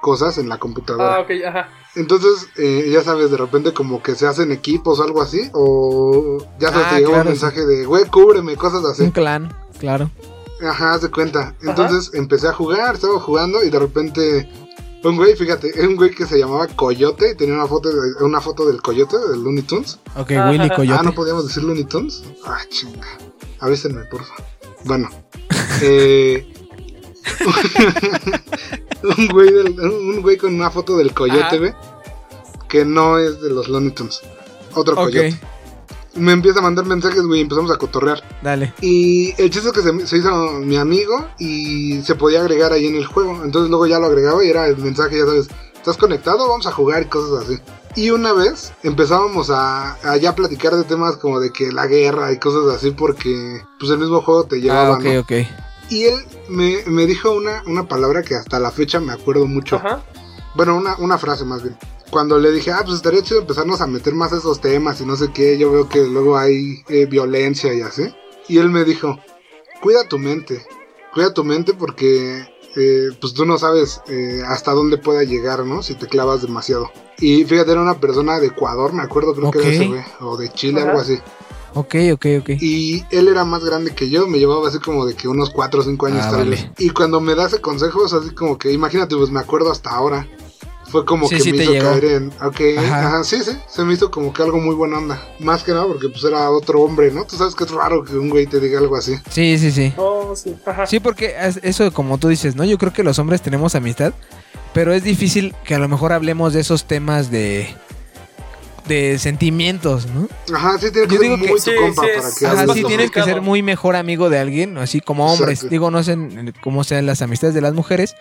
[0.00, 1.16] Cosas en la computadora.
[1.16, 1.68] Ah, ok, ajá.
[1.96, 5.48] Entonces, eh, ya sabes, de repente como que se hacen equipos o algo así.
[5.52, 9.02] O ya sabes, Ah, te llega claro, un mensaje de, güey, cúbreme, cosas así.
[9.04, 10.10] Un clan, claro.
[10.62, 11.54] Ajá, haz de cuenta.
[11.62, 14.48] Entonces empecé a jugar, estaba jugando y de repente
[15.04, 18.24] Un güey, fíjate, es un güey que se llamaba Coyote y tenía una foto, de-
[18.24, 19.98] una foto del Coyote, del Looney Tunes.
[20.16, 20.50] Ok, Ajá.
[20.50, 20.98] Willy Coyote.
[20.98, 22.22] Ah, no podíamos decir Looney Tunes.
[22.46, 23.06] Ah, chinga.
[23.60, 24.34] Avísenme, porfa.
[24.84, 25.08] Bueno.
[25.82, 26.53] Eh,
[29.18, 31.74] un, güey del- un güey con una foto del Coyote, ve.
[32.68, 34.20] Que no es de los Looney Tunes.
[34.74, 35.38] Otro Coyote.
[36.16, 38.22] Me empieza a mandar mensajes, güey, y empezamos a cotorrear.
[38.42, 38.72] dale.
[38.80, 42.86] Y el chiste es que se, se hizo mi amigo y se podía agregar ahí
[42.86, 43.42] en el juego.
[43.44, 46.48] Entonces luego ya lo agregaba y era el mensaje, ya sabes, ¿estás conectado?
[46.48, 47.58] Vamos a jugar y cosas así.
[47.96, 52.32] Y una vez empezábamos a, a ya platicar de temas como de que la guerra
[52.32, 55.20] y cosas así porque pues el mismo juego te llevaba, Ah, ok, ¿no?
[55.20, 55.32] ok.
[55.90, 56.14] Y él
[56.48, 59.76] me, me dijo una, una palabra que hasta la fecha me acuerdo mucho.
[59.76, 60.04] Ajá.
[60.54, 61.76] Bueno, una, una frase más bien.
[62.10, 65.16] Cuando le dije, ah, pues estaría chido empezarnos a meter más esos temas y no
[65.16, 68.14] sé qué, yo veo que luego hay eh, violencia y así.
[68.48, 69.18] Y él me dijo,
[69.82, 70.64] cuida tu mente,
[71.12, 75.82] cuida tu mente porque eh, pues tú no sabes eh, hasta dónde pueda llegar, ¿no?
[75.82, 76.90] Si te clavas demasiado.
[77.18, 80.36] Y fíjate, era una persona de Ecuador, me acuerdo, creo que era ese güey, o
[80.36, 80.90] de Chile, Ajá.
[80.90, 81.18] algo así.
[81.74, 82.50] Ok, ok, ok.
[82.60, 85.80] Y él era más grande que yo, me llevaba así como de que unos 4
[85.80, 86.70] o 5 años Ah, tal vale.
[86.78, 89.90] Y cuando me da ese consejo, es así como que, imagínate, pues me acuerdo hasta
[89.90, 90.26] ahora.
[90.86, 91.90] Fue como Sí, que sí me te hizo llegó.
[91.90, 92.28] caer en.
[92.40, 93.06] Ok, Ajá.
[93.08, 93.24] ajá.
[93.24, 93.50] sí, sí.
[93.68, 95.20] Se me hizo como que algo muy buena onda.
[95.40, 97.24] Más que nada porque pues era otro hombre, ¿no?
[97.24, 99.16] Tú sabes que es raro que un güey te diga algo así.
[99.28, 99.92] Sí, sí, sí.
[99.96, 100.54] Oh, sí.
[100.64, 100.86] Ajá.
[100.86, 102.62] Sí, porque es- eso como tú dices, ¿no?
[102.64, 104.12] Yo creo que los hombres tenemos amistad,
[104.72, 107.74] pero es difícil que a lo mejor hablemos de esos temas de
[108.86, 110.28] de sentimientos, ¿no?
[110.54, 112.34] Ajá, sí, tiene que Yo ser digo muy que- tu sí, compa sí, para es-
[112.38, 112.76] que Ajá, hables.
[112.76, 113.26] sí tienes que complicado.
[113.26, 115.58] ser muy mejor amigo de alguien, así como hombres.
[115.60, 115.70] Exacto.
[115.70, 118.14] Digo, no sé en- cómo sean las amistades de las mujeres,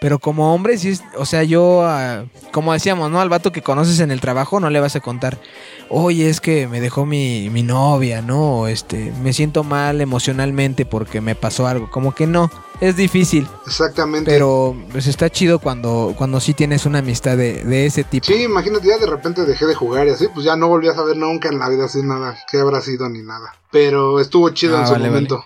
[0.00, 3.20] pero como hombres, sí es- o sea, yo, ah, como decíamos, ¿no?
[3.20, 5.38] Al vato que conoces en el trabajo no le vas a contar,
[5.88, 8.60] oye, es que me dejó mi, mi novia, ¿no?
[8.60, 11.90] O este, me siento mal emocionalmente porque me pasó algo.
[11.90, 12.50] Como que no,
[12.80, 14.30] es difícil, Exactamente.
[14.30, 18.26] pero pues está chido cuando, cuando sí tienes una amistad de, de ese tipo.
[18.26, 20.94] Sí, imagínate, ya de repente dejé de jugar y así, pues ya no volví a
[20.94, 23.52] saber nunca en la vida así nada, qué habrá sido ni nada.
[23.72, 25.44] Pero estuvo chido Ah, en su vale, momento.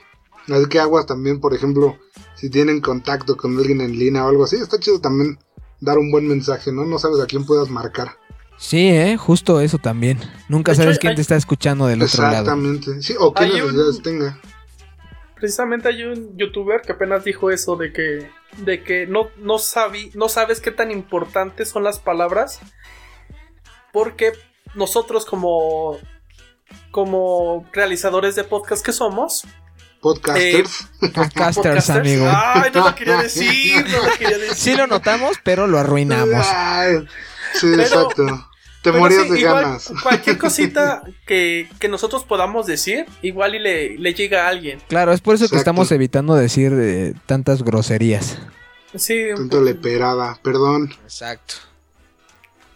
[0.49, 1.97] Así que aguas también, por ejemplo,
[2.35, 5.39] si tienen contacto con alguien en línea o algo así, está chido también
[5.81, 6.85] dar un buen mensaje, ¿no?
[6.85, 8.17] No sabes a quién puedas marcar.
[8.59, 9.17] Sí, ¿eh?
[9.17, 10.19] Justo eso también.
[10.49, 12.35] Nunca De hecho, sabes quién hay- te está escuchando del otro lado.
[12.41, 13.01] Exactamente.
[13.03, 14.39] Sí, o qué un- necesidades tenga.
[15.41, 20.11] Precisamente hay un youtuber que apenas dijo eso de que de que no no sabi-
[20.15, 22.61] no sabes qué tan importantes son las palabras
[23.93, 24.33] porque
[24.75, 25.99] nosotros como
[26.91, 29.45] como realizadores de podcast que somos
[30.01, 30.89] Podcasters.
[31.15, 31.57] Podcasters,
[31.89, 32.27] podcasters- amigo.
[32.33, 34.55] Ay, no lo quería decir, no lo quería decir.
[34.57, 36.47] Sí lo notamos, pero lo arruinamos.
[36.49, 37.07] Ay,
[37.55, 38.50] sí, Pero- exacto.
[38.83, 39.93] Te Pero morías sí, de igual, ganas.
[40.03, 44.79] Cualquier cosita que, que nosotros podamos decir, igual y le, le llega a alguien.
[44.89, 48.39] Claro, es por eso que estamos evitando decir eh, tantas groserías.
[48.95, 50.93] Sí, Tanto leperada, perdón.
[51.05, 51.55] Exacto.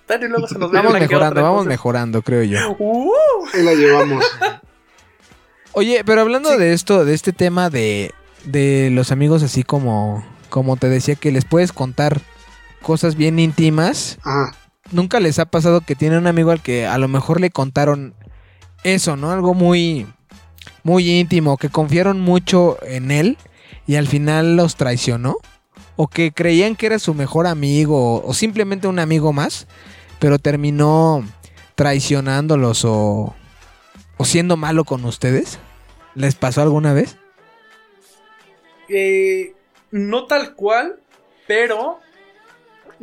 [0.07, 2.77] pero luego se nos Vamos mejorando, vamos mejorando, creo yo.
[2.79, 3.11] Uh,
[3.55, 4.25] Ahí la llevamos.
[5.73, 8.13] Oye, pero hablando de esto, de este tema de,
[8.45, 12.21] de los amigos así como, como te decía, que les puedes contar
[12.83, 14.19] cosas bien íntimas.
[14.23, 14.55] Ajá.
[14.93, 18.15] ¿Nunca les ha pasado que tienen un amigo al que a lo mejor le contaron
[18.83, 19.31] eso, ¿no?
[19.33, 20.07] Algo muy,
[20.83, 23.39] muy íntimo, que confiaron mucho en él
[23.87, 25.37] y al final los traicionó?
[25.97, 29.67] ¿O que creían que era su mejor amigo o simplemente un amigo más,
[30.19, 31.25] pero terminó
[31.77, 33.35] traicionándolos o,
[34.17, 35.59] o siendo malo con ustedes?
[36.15, 37.17] ¿Les pasó alguna vez?
[38.89, 39.55] eh,
[39.91, 41.01] no tal cual,
[41.47, 42.01] pero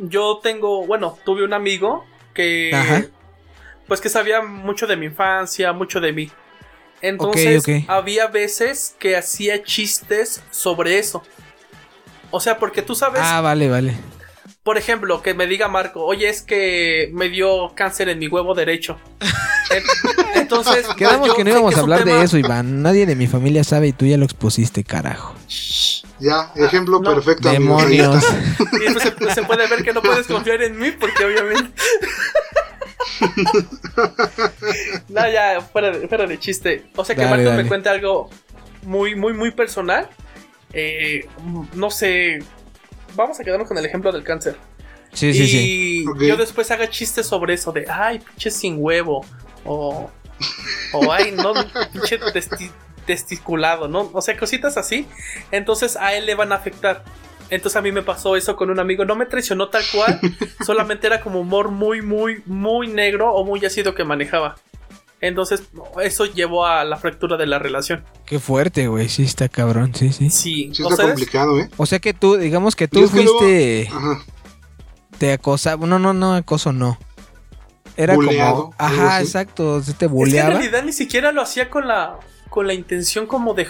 [0.02, 3.04] yo tengo, bueno, tuve un amigo que, Ajá.
[3.88, 6.30] pues que sabía mucho de mi infancia, mucho de mí.
[7.00, 11.22] Entonces, había veces que hacía chistes sobre eso.
[12.30, 13.94] O sea, porque tú sabes, Ah, vale, vale.
[14.62, 18.54] por ejemplo, que me diga Marco, oye, es que me dio cáncer en mi huevo
[18.54, 18.98] derecho.
[19.70, 22.82] En- Entonces, Quedamos que no íbamos a hablar tema- de eso, Iván.
[22.82, 25.34] Nadie de mi familia sabe y tú ya lo expusiste, carajo.
[26.22, 27.14] Ya, ejemplo no.
[27.14, 28.24] perfecto, Demonios.
[28.86, 31.72] Y pues se, se puede ver que no puedes confiar en mí porque obviamente...
[35.08, 36.86] no, ya, fuera de, fuera de chiste.
[36.96, 37.62] O sea que Dale, Marco dale.
[37.62, 38.30] me cuente algo
[38.82, 40.08] muy, muy, muy personal.
[40.72, 41.26] Eh,
[41.74, 42.38] no sé...
[43.14, 44.56] Vamos a quedarnos con el ejemplo del cáncer.
[45.12, 46.02] Sí, sí, sí.
[46.04, 46.22] y Ok.
[46.22, 49.22] yo después haga chistes sobre eso de, ay, pinche sin huevo.
[49.64, 50.10] O,
[50.94, 51.52] o ay, no,
[51.92, 52.70] pinche testi-
[53.06, 54.10] testiculado, ¿no?
[54.12, 55.06] O sea, cositas así.
[55.50, 57.04] Entonces a él le van a afectar.
[57.50, 59.04] Entonces a mí me pasó eso con un amigo.
[59.04, 60.20] No me traicionó tal cual.
[60.66, 64.56] solamente era como humor muy, muy, muy negro o muy ácido que manejaba.
[65.20, 65.62] Entonces
[66.02, 68.04] eso llevó a la fractura de la relación.
[68.26, 69.08] Qué fuerte, güey.
[69.08, 70.30] Sí, está cabrón, sí, sí.
[70.30, 71.12] Sí, Sí ¿o está sabes?
[71.12, 71.68] complicado, ¿eh?
[71.76, 73.88] O sea que tú, digamos que tú es que luego- fuiste...
[73.92, 74.20] Ajá.
[75.18, 75.86] te acosaba.
[75.86, 76.98] No, no, no, acoso no.
[77.96, 78.74] Era Buleado, como.
[78.78, 79.80] Ajá, exacto.
[79.82, 80.50] Se te Es que en buleaba.
[80.54, 82.18] realidad ni siquiera lo hacía con la,
[82.52, 83.66] con la intención como de...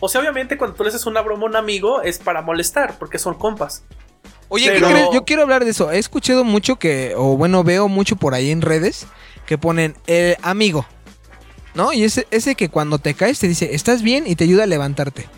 [0.00, 2.98] O sea, obviamente cuando tú le haces una broma a un amigo es para molestar,
[2.98, 3.84] porque son compas.
[4.48, 5.08] Oye, ¿qué Pero- crees?
[5.12, 5.92] Yo quiero hablar de eso.
[5.92, 9.06] He escuchado mucho que, o bueno, veo mucho por ahí en redes
[9.46, 10.86] que ponen eh, amigo,
[11.74, 11.92] ¿no?
[11.92, 14.66] Y ese, ese que cuando te caes te dice, estás bien y te ayuda a
[14.66, 15.28] levantarte.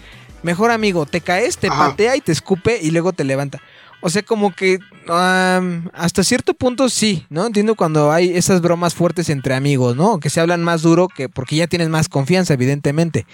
[0.44, 1.88] Mejor amigo, te caes, te Ajá.
[1.90, 3.60] patea y te escupe y luego te levanta.
[4.03, 4.78] O sea, como que
[5.94, 7.46] hasta cierto punto sí, ¿no?
[7.46, 10.18] Entiendo cuando hay esas bromas fuertes entre amigos, ¿no?
[10.18, 13.26] Que se hablan más duro que porque ya tienes más confianza, evidentemente.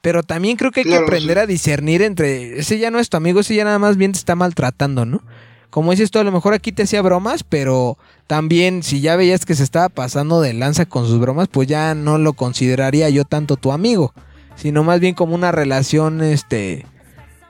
[0.00, 1.42] Pero también creo que hay Claro, que aprender sí.
[1.42, 4.18] a discernir entre ese ya no es tu amigo, ese ya nada más bien te
[4.18, 5.22] está maltratando, ¿no?
[5.70, 7.98] Como dices tú, a lo mejor aquí te hacía bromas, pero
[8.28, 11.94] también si ya veías que se estaba pasando de lanza con sus bromas, pues ya
[11.94, 14.14] no lo consideraría yo tanto tu amigo,
[14.54, 16.86] sino más bien como una relación, este,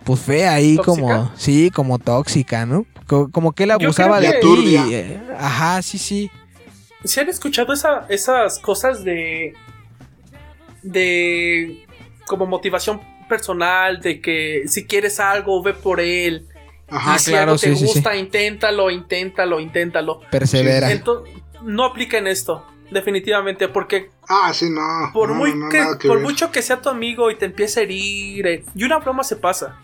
[0.04, 0.84] pues fea ahí, ¿Tóxica?
[1.02, 2.86] como, sí, como tóxica, ¿no?
[3.06, 4.76] Co- Como que él abusaba de ti.
[4.92, 6.30] Eh, ajá, sí, sí.
[7.04, 9.54] ¿Se han escuchado esa- esas cosas de.
[10.82, 11.86] de.
[12.26, 16.46] como motivación personal, de que si quieres algo, ve por él.
[16.88, 17.16] Ajá.
[17.16, 17.94] y si claro, algo te sí, sí, sí.
[17.94, 20.20] gusta, inténtalo, inténtalo, inténtalo.
[20.30, 20.90] Persevera.
[20.92, 21.24] Ento-
[21.62, 25.10] no aplica en esto, definitivamente, porque Ah, sí, no.
[25.14, 27.82] por, no, muy no, que, por mucho que sea tu amigo y te empiece a
[27.84, 29.78] herir, eh, y una broma se pasa.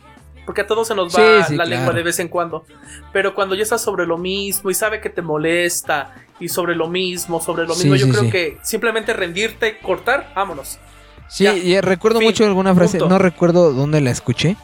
[0.51, 1.70] Porque a todos se nos va sí, la claro.
[1.70, 2.64] lengua de vez en cuando.
[3.12, 6.88] Pero cuando ya estás sobre lo mismo y sabe que te molesta, y sobre lo
[6.88, 10.80] mismo, sobre lo Sí, mismo, yo creo que simplemente rendirte, cortar, vámonos.
[11.28, 11.55] Sí, Ya.
[11.55, 12.26] y recuerdo Fin.
[12.26, 13.09] mucho alguna frase, Punto.
[13.14, 14.57] no recuerdo dónde la escuché,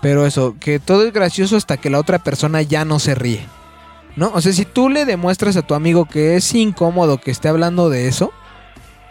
[0.00, 3.44] pero eso, que todo es gracioso hasta que la otra persona ya no se ríe.
[4.14, 4.30] ¿No?
[4.32, 7.90] O sea, si tú le demuestras a tu amigo que es incómodo que esté hablando
[7.90, 8.30] de eso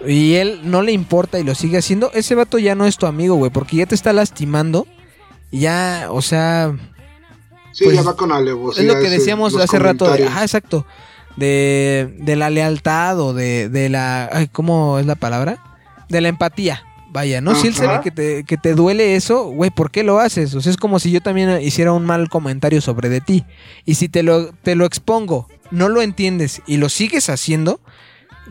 [0.07, 3.05] y él no le importa y lo sigue haciendo, ese vato ya no es tu
[3.05, 4.87] amigo, güey, porque ya te está lastimando.
[5.51, 6.73] Ya, o sea,
[7.73, 8.81] Sí, pues, ya va con alevosía.
[8.83, 10.11] es lo que ese- decíamos hace rato.
[10.11, 10.85] de- ajá, exacto.
[11.37, 14.29] De, de la lealtad o de, de la.
[14.31, 15.63] Ay, ¿Cómo es la palabra?
[16.09, 16.83] De la empatía.
[17.13, 17.55] Vaya, ¿no?
[17.55, 20.55] Si él sabe que te, que te duele eso, güey, ¿por qué lo haces?
[20.55, 23.43] O sea, es como si yo también hiciera un mal comentario sobre de ti.
[23.85, 27.81] Y si te lo, te lo expongo, no lo entiendes y lo sigues haciendo,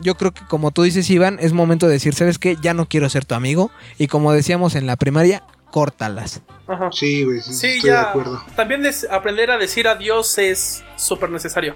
[0.03, 2.55] yo creo que como tú dices, Iván, es momento de decir, ¿sabes qué?
[2.61, 3.71] Ya no quiero ser tu amigo.
[3.97, 5.41] Y como decíamos en la primaria,
[5.71, 6.41] córtalas.
[6.67, 6.89] Ajá.
[6.91, 8.43] Sí, güey, sí, Sí, estoy de acuerdo.
[8.55, 11.75] También des- aprender a decir adiós es súper necesario.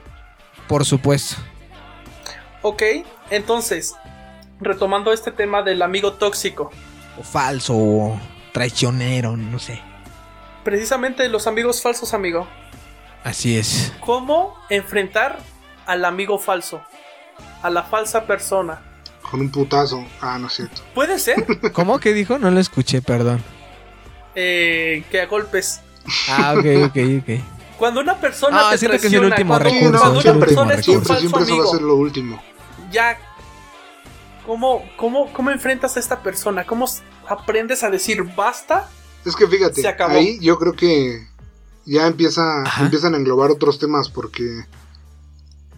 [0.68, 1.36] Por supuesto.
[2.62, 2.82] Ok,
[3.30, 3.96] entonces,
[4.60, 6.72] retomando este tema del amigo tóxico.
[7.20, 8.20] O falso, o
[8.52, 9.82] traicionero, no sé.
[10.64, 12.48] Precisamente los amigos falsos, amigo.
[13.24, 13.94] Así es.
[14.00, 15.40] ¿Cómo enfrentar
[15.86, 16.82] al amigo falso?
[17.62, 18.82] A la falsa persona.
[19.30, 20.04] Con un putazo.
[20.22, 20.82] Ah, no es cierto.
[20.94, 22.38] Puede ser ¿Cómo que dijo?
[22.40, 23.44] No lo escuché, perdón.
[24.36, 25.82] Eh, que a golpes.
[26.30, 27.44] Ah, ok, ok, ok.
[27.78, 30.00] Cuando una persona Ah, te siento que es el traiciona, último cuando, Sí, recurso.
[30.00, 31.60] cuando no, es el una último persona es tu Siempre, falso siempre eso va a
[31.62, 32.44] amigo, ser lo último.
[32.92, 33.18] ya.
[34.46, 36.66] ¿Cómo, cómo, ¿Cómo enfrentas a esta persona?
[36.66, 36.86] ¿Cómo
[37.28, 38.88] aprendes a decir basta?
[39.26, 40.14] Es que fíjate, Se acabó.
[40.14, 41.28] ahí yo creo que
[41.86, 42.84] ya empieza, Ajá.
[42.84, 44.66] empiezan a englobar otros temas porque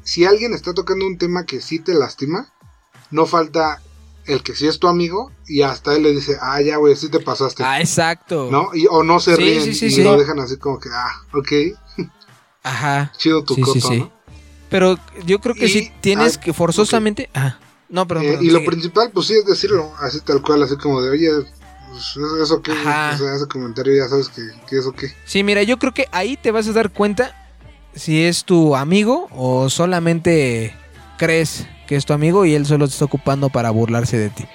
[0.03, 2.51] si alguien está tocando un tema que sí te lastima,
[3.09, 3.81] no falta
[4.27, 7.09] el que sí es tu amigo y hasta él le dice, ah, ya, güey, sí
[7.09, 7.63] te pasaste.
[7.63, 8.49] Ah, exacto.
[8.51, 8.69] ¿No?
[8.73, 11.23] Y, o no se Sí, ríen sí, sí, y lo dejan así como que, ah,
[11.33, 11.51] ok,
[12.63, 13.11] Ajá.
[13.17, 13.99] chido tu coto, sí, sí.
[13.99, 14.11] ¿no?
[14.69, 17.29] Pero yo creo que Y- sí tienes ah, que forzosamente.
[17.33, 17.59] Ajá.
[17.89, 18.25] No, perdón.
[18.25, 21.29] Eh, y lo principal, pues sí, es decirlo así tal cual, así como de, oye,
[21.89, 23.11] pues, eso- que, Ajá.
[23.15, 25.13] o sea, ese comentario ya sabes que, que eso que.
[25.25, 27.33] Sí, mira, yo creo que ahí te vas a dar cuenta
[27.95, 30.75] si es tu amigo o solamente
[31.17, 34.45] crees que es tu amigo y él solo te está ocupando para burlarse de ti.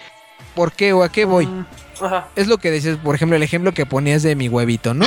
[0.54, 1.46] ¿Por qué o a qué voy?
[1.46, 1.66] Mm,
[2.02, 2.28] Ajá.
[2.36, 5.06] es lo que dices, por ejemplo, el ejemplo que ponías de mi huevito, ¿no?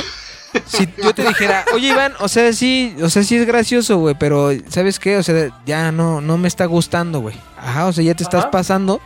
[0.66, 4.14] Si yo te dijera, oye Iván, o sea, sí, o sea, sí es gracioso, güey,
[4.18, 5.16] pero ¿sabes qué?
[5.16, 7.36] O sea, ya no, no me está gustando, güey.
[7.58, 9.00] Ajá, o sea, ya te estás pasando.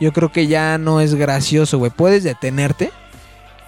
[0.00, 1.90] Yo creo que ya no es gracioso, güey.
[1.90, 2.90] Puedes detenerte.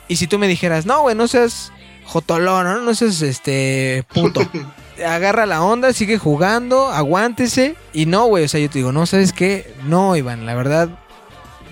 [0.08, 1.72] Y si tú me dijeras, no, güey, no seas
[2.04, 2.80] jotolón, ¿no?
[2.80, 4.40] No seas este puto.
[5.04, 7.76] Agarra la onda, sigue jugando, aguántese.
[7.92, 9.74] Y no, güey, o sea, yo te digo, no, ¿sabes qué?
[9.86, 10.88] No, Iván, la verdad,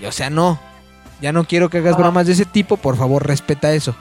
[0.06, 0.60] o sea, no.
[1.20, 2.02] Ya no quiero que hagas Ajá.
[2.02, 3.94] bromas de ese tipo, por favor, respeta eso.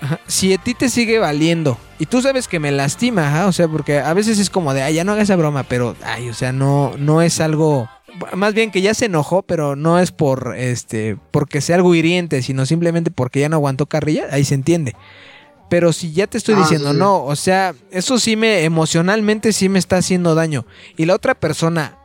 [0.00, 0.20] Ajá.
[0.26, 3.68] Si a ti te sigue valiendo y tú sabes que me lastima, ajá, o sea,
[3.68, 6.34] porque a veces es como de, ay, ya no hagas esa broma, pero, ay, o
[6.34, 7.88] sea, no, no es algo,
[8.34, 12.42] más bien que ya se enojó, pero no es por, este, porque sea algo hiriente,
[12.42, 14.94] sino simplemente porque ya no aguantó carrilla, ahí se entiende.
[15.68, 19.52] Pero si ya te estoy Ah, diciendo, sí, no, o sea, eso sí me, emocionalmente
[19.52, 20.64] sí me está haciendo daño.
[20.96, 21.98] Y la otra persona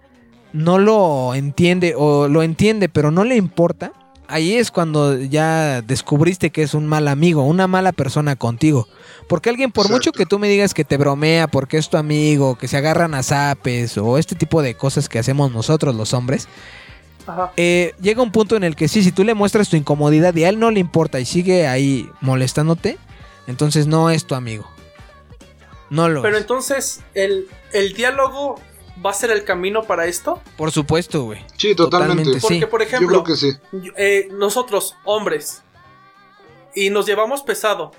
[0.53, 3.93] no lo entiende o lo entiende, pero no le importa,
[4.27, 8.87] ahí es cuando ya descubriste que es un mal amigo, una mala persona contigo.
[9.27, 12.57] Porque alguien, por mucho que tú me digas que te bromea porque es tu amigo,
[12.57, 16.47] que se agarran a zapes o este tipo de cosas que hacemos nosotros los hombres,
[17.55, 20.43] eh, llega un punto en el que sí, si tú le muestras tu incomodidad y
[20.43, 22.97] a él no le importa y sigue ahí molestándote,
[23.47, 24.69] entonces no es tu amigo.
[25.89, 26.41] No lo Pero es.
[26.41, 28.55] entonces, ¿el, ¿el diálogo
[29.05, 30.41] va a ser el camino para esto?
[30.57, 31.43] Por supuesto, güey.
[31.57, 32.23] Sí, totalmente.
[32.23, 32.65] Totalmente, Porque, Sí.
[32.65, 33.51] por Yo ejemplo, creo que sí.
[33.97, 35.63] eh, nosotros, hombres,
[36.75, 37.91] y nos llevamos pesado.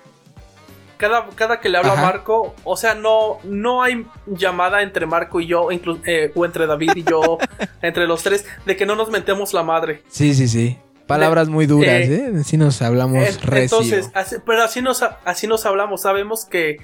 [0.96, 2.00] Cada, cada que le hablo Ajá.
[2.00, 6.44] a Marco, o sea, no, no hay llamada entre Marco y yo, inclu- eh, o
[6.44, 7.38] entre David y yo,
[7.82, 10.04] entre los tres, de que no nos mentemos la madre.
[10.08, 10.78] Sí, sí, sí.
[11.06, 12.44] Palabras muy duras, eh, ¿eh?
[12.44, 13.78] Sí nos hablamos recio.
[13.80, 16.76] Entonces, así- pero así nos, así nos hablamos, sabemos que,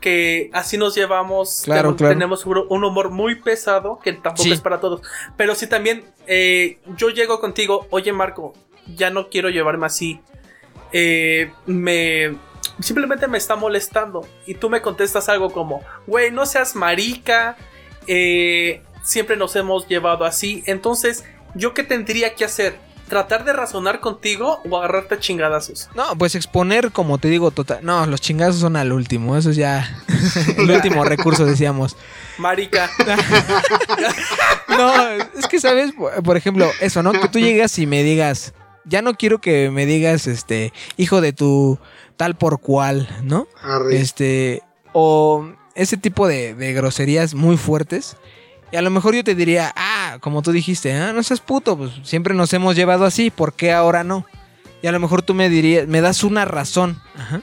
[0.00, 2.14] que así nos llevamos, Claro, ten- claro.
[2.14, 4.52] tenemos un un humor muy pesado, que tampoco Sí.
[4.52, 5.00] es para todos.
[5.36, 8.52] Pero si también eh, yo llego contigo, oye Marco,
[8.96, 10.20] ya no quiero llevarme así,
[10.92, 12.34] eh, me...
[12.80, 17.56] Simplemente me está molestando y tú me contestas algo como, güey, no seas marica,
[18.06, 22.76] eh, siempre nos hemos llevado así, entonces, ¿yo qué tendría que hacer?
[23.12, 25.90] ¿Tratar de razonar contigo o agarrarte a chingadazos?
[25.94, 27.80] No, pues exponer, como te digo, total.
[27.82, 29.36] No, los chingazos son al último.
[29.36, 30.02] Eso es ya
[30.56, 31.94] el último recurso, decíamos.
[32.38, 32.90] Marica.
[34.66, 35.92] No, es que, ¿sabes?
[36.24, 37.12] Por ejemplo, eso, ¿no?
[37.12, 38.54] Que tú llegas y me digas,
[38.86, 41.78] ya no quiero que me digas, este, hijo de tu
[42.16, 43.46] tal por cual, ¿no?
[43.60, 44.00] Arre.
[44.00, 44.62] Este,
[44.94, 48.16] o ese tipo de, de groserías muy fuertes.
[48.72, 51.76] Y a lo mejor yo te diría, ah, como tú dijiste, ah, no seas puto,
[51.76, 54.26] pues siempre nos hemos llevado así, ¿por qué ahora no?
[54.82, 57.00] Y a lo mejor tú me dirías, me das una razón.
[57.16, 57.42] Ajá.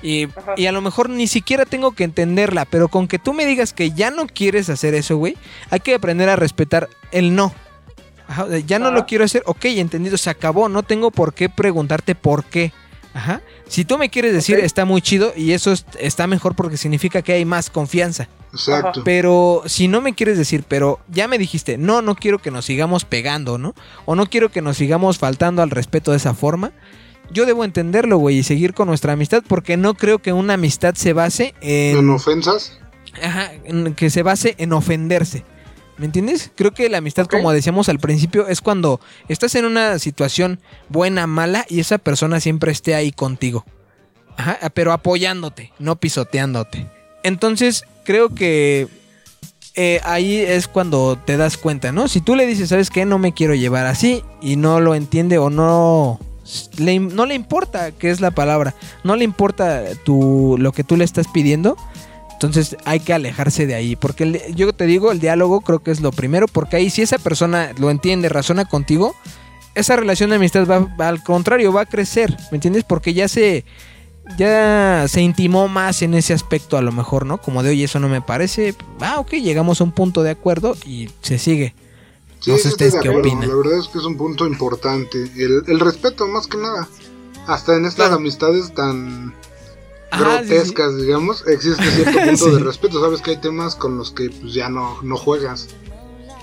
[0.00, 0.54] Y, Ajá.
[0.56, 3.72] y a lo mejor ni siquiera tengo que entenderla, pero con que tú me digas
[3.72, 5.36] que ya no quieres hacer eso, güey,
[5.70, 7.52] hay que aprender a respetar el no.
[8.28, 8.94] Ajá, ya no Ajá.
[8.94, 12.72] lo quiero hacer, ok, entendido, se acabó, no tengo por qué preguntarte por qué.
[13.14, 13.40] Ajá.
[13.66, 17.22] Si tú me quieres decir, está muy chido y eso es- está mejor porque significa
[17.22, 18.28] que hay más confianza.
[18.52, 19.02] Exacto.
[19.04, 22.64] Pero si no me quieres decir, pero ya me dijiste, no, no quiero que nos
[22.66, 23.74] sigamos pegando, ¿no?
[24.04, 26.72] O no quiero que nos sigamos faltando al respeto de esa forma.
[27.30, 30.94] Yo debo entenderlo, güey, y seguir con nuestra amistad porque no creo que una amistad
[30.94, 31.98] se base en...
[31.98, 32.78] En ofensas.
[33.22, 33.50] Ajá,
[33.96, 35.44] que se base en ofenderse.
[35.98, 36.50] ¿Me entiendes?
[36.54, 41.26] Creo que la amistad, como decíamos al principio, es cuando estás en una situación buena,
[41.26, 43.64] mala, y esa persona siempre esté ahí contigo.
[44.36, 46.86] Ajá, pero apoyándote, no pisoteándote.
[47.24, 48.86] Entonces, creo que
[49.74, 52.06] eh, ahí es cuando te das cuenta, ¿no?
[52.06, 53.04] Si tú le dices, ¿sabes qué?
[53.04, 56.20] No me quiero llevar así, y no lo entiende o no
[56.78, 58.74] le, no le importa, qué es la palabra,
[59.04, 61.76] no le importa tu, lo que tú le estás pidiendo,
[62.38, 65.90] entonces hay que alejarse de ahí, porque el- yo te digo, el diálogo creo que
[65.90, 69.14] es lo primero, porque ahí si esa persona lo entiende, razona contigo,
[69.74, 72.84] esa relación de amistad va, va al contrario, va a crecer, ¿me entiendes?
[72.84, 73.64] Porque ya se
[74.36, 77.38] ya se intimó más en ese aspecto a lo mejor, ¿no?
[77.38, 80.76] Como de, oye, eso no me parece, ah, ok, llegamos a un punto de acuerdo
[80.86, 81.74] y se sigue.
[82.40, 83.48] Sí, No sé ustedes qué opinan.
[83.48, 85.18] La verdad es que es un punto importante.
[85.36, 86.86] El, el respeto, más que nada.
[87.46, 88.16] Hasta en estas Claro.
[88.16, 89.34] amistades tan
[90.10, 90.54] Ajá, sí, sí.
[90.54, 92.50] grotescas, digamos, existe cierto punto Sí.
[92.52, 93.00] de respeto.
[93.00, 95.68] Sabes que hay temas con los que pues, ya no, no juegas.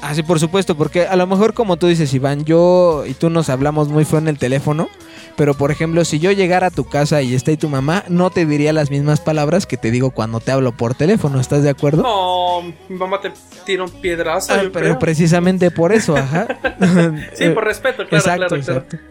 [0.01, 3.29] Ah, sí, por supuesto, porque a lo mejor como tú dices, Iván, yo y tú
[3.29, 4.87] nos hablamos muy feo en el teléfono,
[5.35, 8.29] pero por ejemplo, si yo llegara a tu casa y está ahí tu mamá, no
[8.29, 11.69] te diría las mismas palabras que te digo cuando te hablo por teléfono, ¿estás de
[11.71, 12.03] acuerdo?
[12.03, 13.31] No, mi mamá te
[13.65, 14.53] tira un piedrazo.
[14.53, 14.99] Ah, pero creo.
[14.99, 16.47] precisamente por eso, ajá.
[17.33, 19.05] Sí, por respeto, claro, exacto, claro, claro.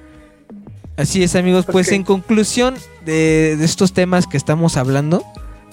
[0.97, 1.67] Así es, amigos.
[1.71, 2.75] Pues en conclusión
[3.05, 5.25] de, de estos temas que estamos hablando,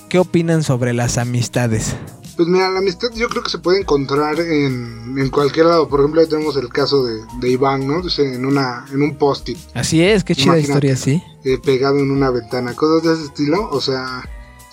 [0.09, 1.95] ¿qué opinan sobre las amistades?
[2.37, 5.87] Pues mira, la amistad yo creo que se puede encontrar en, en cualquier lado.
[5.87, 8.01] Por ejemplo, ahí tenemos el caso de, de Iván, ¿no?
[8.01, 10.87] Dice, en, una, en un post-it Así es, qué chida Imagínate.
[10.87, 11.23] historia, sí.
[11.43, 12.73] eh, pegado en una ventana.
[12.73, 13.69] Cosas de ese estilo.
[13.69, 14.23] O sea,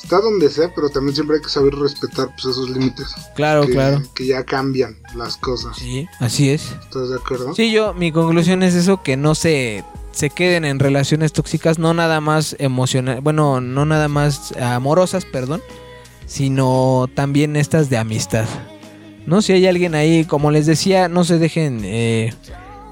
[0.03, 3.09] está donde sea, pero también siempre hay que saber respetar pues, esos límites.
[3.35, 4.03] Claro, que, claro.
[4.15, 5.77] que ya cambian las cosas.
[5.77, 6.73] Sí, así es.
[6.85, 7.55] ¿Estás de acuerdo?
[7.55, 9.85] Sí, yo, mi conclusión es eso, que no se,
[10.19, 15.63] se queden en relaciones tóxicas, no nada más emocional, bueno, no nada más amorosas, perdón,
[16.27, 18.47] sino también estas de amistad.
[19.27, 22.33] No, si hay alguien ahí, como les decía, no se dejen eh,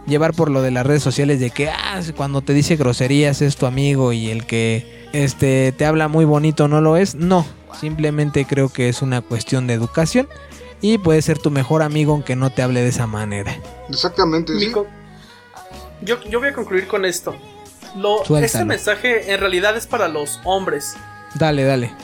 [0.07, 3.57] llevar por lo de las redes sociales de que ah, cuando te dice groserías es
[3.57, 7.15] tu amigo y el que este te habla muy bonito no lo es.
[7.15, 7.45] No,
[7.81, 10.29] simplemente creo que es una cuestión de educación
[10.83, 13.57] y puede ser tu mejor amigo aunque no te hable de esa manera.
[13.89, 14.71] Exactamente, Mi sí.
[14.71, 14.87] co-
[16.03, 17.35] yo, yo voy a concluir con esto.
[17.97, 20.97] Lo, este mensaje en realidad es para los hombres.
[21.35, 21.95] Dale, dale.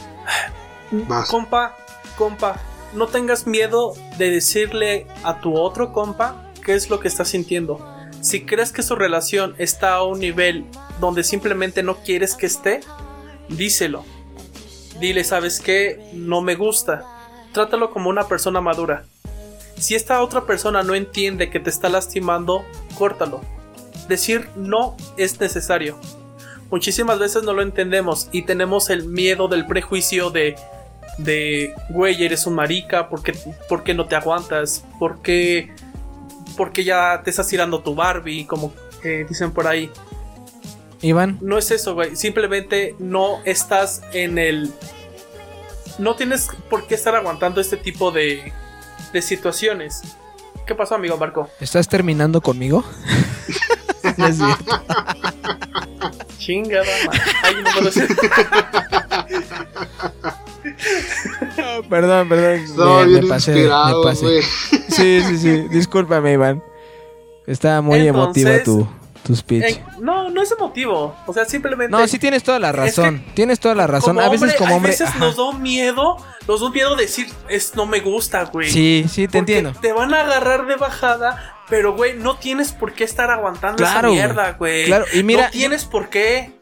[0.91, 1.29] Vas.
[1.29, 1.77] Compa,
[2.17, 2.61] compa,
[2.95, 7.87] no tengas miedo de decirle a tu otro compa qué es lo que estás sintiendo.
[8.21, 10.67] Si crees que su relación está a un nivel
[11.01, 12.81] donde simplemente no quieres que esté,
[13.49, 14.05] díselo.
[15.01, 16.11] Dile, ¿sabes qué?
[16.15, 17.05] No me gusta.
[17.53, 19.05] Trátalo como una persona madura.
[19.77, 22.65] Si esta otra persona no entiende que te está lastimando,
[22.97, 23.41] córtalo.
[24.13, 25.99] Decir no es necesario.
[26.71, 30.57] Muchísimas veces no lo entendemos y tenemos el miedo del prejuicio de
[31.19, 33.35] de güey, eres un marica, ¿por qué,
[33.69, 34.85] por qué no te aguantas?
[34.99, 35.75] ¿Por qué,
[36.57, 38.47] por qué ya te estás tirando tu Barbie?
[38.47, 39.91] Como eh, dicen por ahí.
[41.01, 42.17] Iván, No es eso, güey.
[42.17, 44.73] Simplemente no estás en el.
[45.99, 48.53] No tienes por qué estar aguantando este tipo de,
[49.13, 50.03] de situaciones.
[50.67, 51.51] ¿Qué pasó, amigo Marco?
[51.61, 52.85] ¿estás terminando conmigo?
[54.17, 54.83] No es cierto.
[56.39, 56.85] Chingada.
[57.43, 57.71] Ay, no
[61.89, 62.55] perdón, perdón.
[62.55, 64.43] Estaba me, bien me pasé, inspirado, me pasé.
[64.43, 65.69] Sí, sí, sí.
[65.69, 66.63] Discúlpame, Iván.
[67.47, 68.89] Estaba muy Entonces, emotiva tu,
[69.23, 69.65] tu speech.
[69.65, 71.15] Eh, no, no es emotivo.
[71.27, 71.91] O sea, simplemente.
[71.91, 73.25] No, sí tienes toda la razón.
[73.35, 74.19] tienes toda la razón.
[74.19, 74.91] A veces hombre, como hombre.
[74.91, 75.19] A veces ajá.
[75.19, 76.17] nos da miedo.
[76.47, 78.71] Nos da miedo decir, es no me gusta, güey.
[78.71, 79.73] Sí, sí, te Porque entiendo.
[79.81, 84.09] Te van a agarrar de bajada, pero güey, no tienes por qué estar aguantando Claro,
[84.09, 84.85] esa mierda, güey.
[84.85, 86.53] Claro, y mira, no tienes por qué.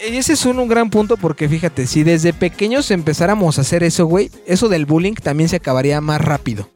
[0.00, 3.84] Y ese es un, un gran punto porque fíjate, si desde pequeños empezáramos a hacer
[3.84, 6.68] eso, güey, eso del bullying también se acabaría más rápido.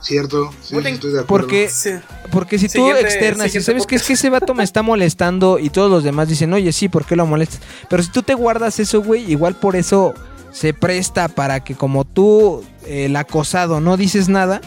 [0.00, 0.94] Cierto, sí, Bullying.
[0.94, 1.46] estoy de acuerdo.
[1.48, 1.90] Porque, Sí.
[2.30, 5.68] porque si tú externas y sabes que es que ese vato me está molestando y
[5.68, 7.60] todos los demás dicen, oye, sí, ¿por qué lo molestas?
[7.90, 10.14] Pero si tú te guardas eso, güey, igual por eso
[10.50, 14.62] se presta para que como tú, eh, el acosado, no dices nada,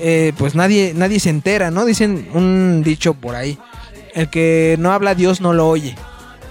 [0.00, 1.84] eh, pues nadie, nadie se entera, ¿no?
[1.84, 3.58] Dicen un dicho por ahí,
[4.14, 5.94] el que no habla Dios no lo oye,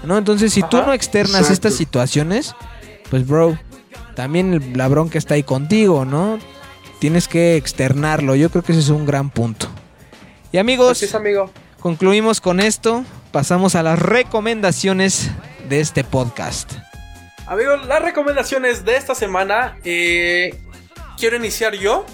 [0.04, 0.16] ¿no?
[0.18, 1.52] Entonces si tú no externas Exacto.
[1.52, 2.54] estas situaciones,
[3.10, 3.58] pues bro,
[4.14, 6.38] también el- la bronca está ahí contigo, ¿no?
[7.00, 9.68] Tienes que externarlo, yo creo que ese es un gran punto.
[10.52, 11.50] Y amigos, es, amigo.
[11.80, 15.30] concluimos con esto, pasamos a las recomendaciones
[15.68, 16.72] de este podcast.
[17.46, 19.76] Amigos, las recomendaciones de esta semana.
[19.84, 20.58] eh,
[21.18, 22.04] quiero iniciar yo.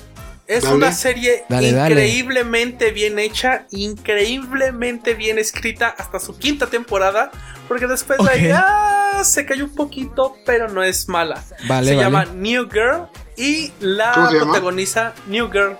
[0.49, 0.77] Es Dale.
[0.77, 1.91] una serie Dale, dale.
[1.95, 7.31] increíblemente bien hecha, increíblemente bien escrita hasta su quinta temporada.
[7.69, 11.43] Porque después de ahí ah, se cayó un poquito, pero no es mala.
[11.67, 12.05] Vale, se vale.
[12.07, 15.77] llama New Girl y la protagoniza New Girl.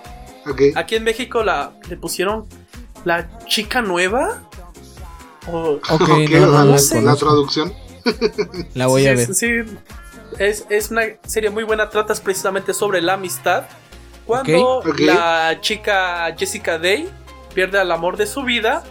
[0.75, 2.45] Aquí en México la le pusieron
[3.05, 4.43] la chica nueva.
[5.49, 7.25] O- Ok, Ok, no, no, la, no la- la la conozco.
[7.25, 7.73] traducción.
[8.73, 9.33] La voy sí, a ver.
[9.35, 9.47] sí,
[10.39, 13.65] es, es una serie muy buena, tratas precisamente sobre la amistad.
[14.27, 17.09] Cuando la chica Jessica Day
[17.55, 18.83] pierde al amor de su vida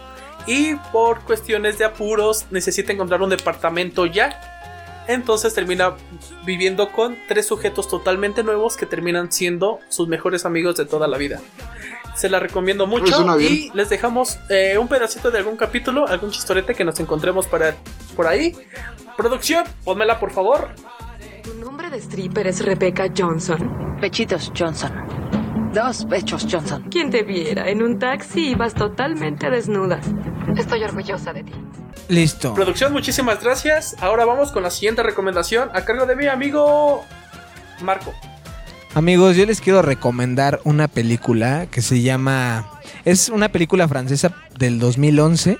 [0.47, 5.05] y por cuestiones de apuros necesita encontrar un departamento ya.
[5.07, 5.95] Entonces termina
[6.43, 11.17] viviendo con tres sujetos totalmente nuevos que terminan siendo sus mejores amigos de toda la
[11.17, 11.39] vida.
[12.15, 16.73] Se la recomiendo mucho y les dejamos eh, un pedacito de algún capítulo, algún chistorete
[16.73, 17.75] que nos encontremos para,
[18.15, 18.55] por ahí.
[19.15, 20.71] Producción, pónmela por favor.
[21.47, 23.97] Tu nombre de stripper es Rebecca Johnson.
[24.01, 24.91] Pechitos Johnson.
[25.73, 26.83] Dos pechos Johnson.
[26.91, 30.01] Quien te viera en un taxi ibas totalmente desnuda.
[30.57, 31.53] Estoy orgullosa de ti.
[32.09, 32.53] Listo.
[32.53, 33.95] Producción, muchísimas gracias.
[34.01, 37.05] Ahora vamos con la siguiente recomendación a cargo de mi amigo
[37.81, 38.13] Marco.
[38.93, 42.69] Amigos, yo les quiero recomendar una película que se llama...
[43.05, 45.57] Es una película francesa del 2011.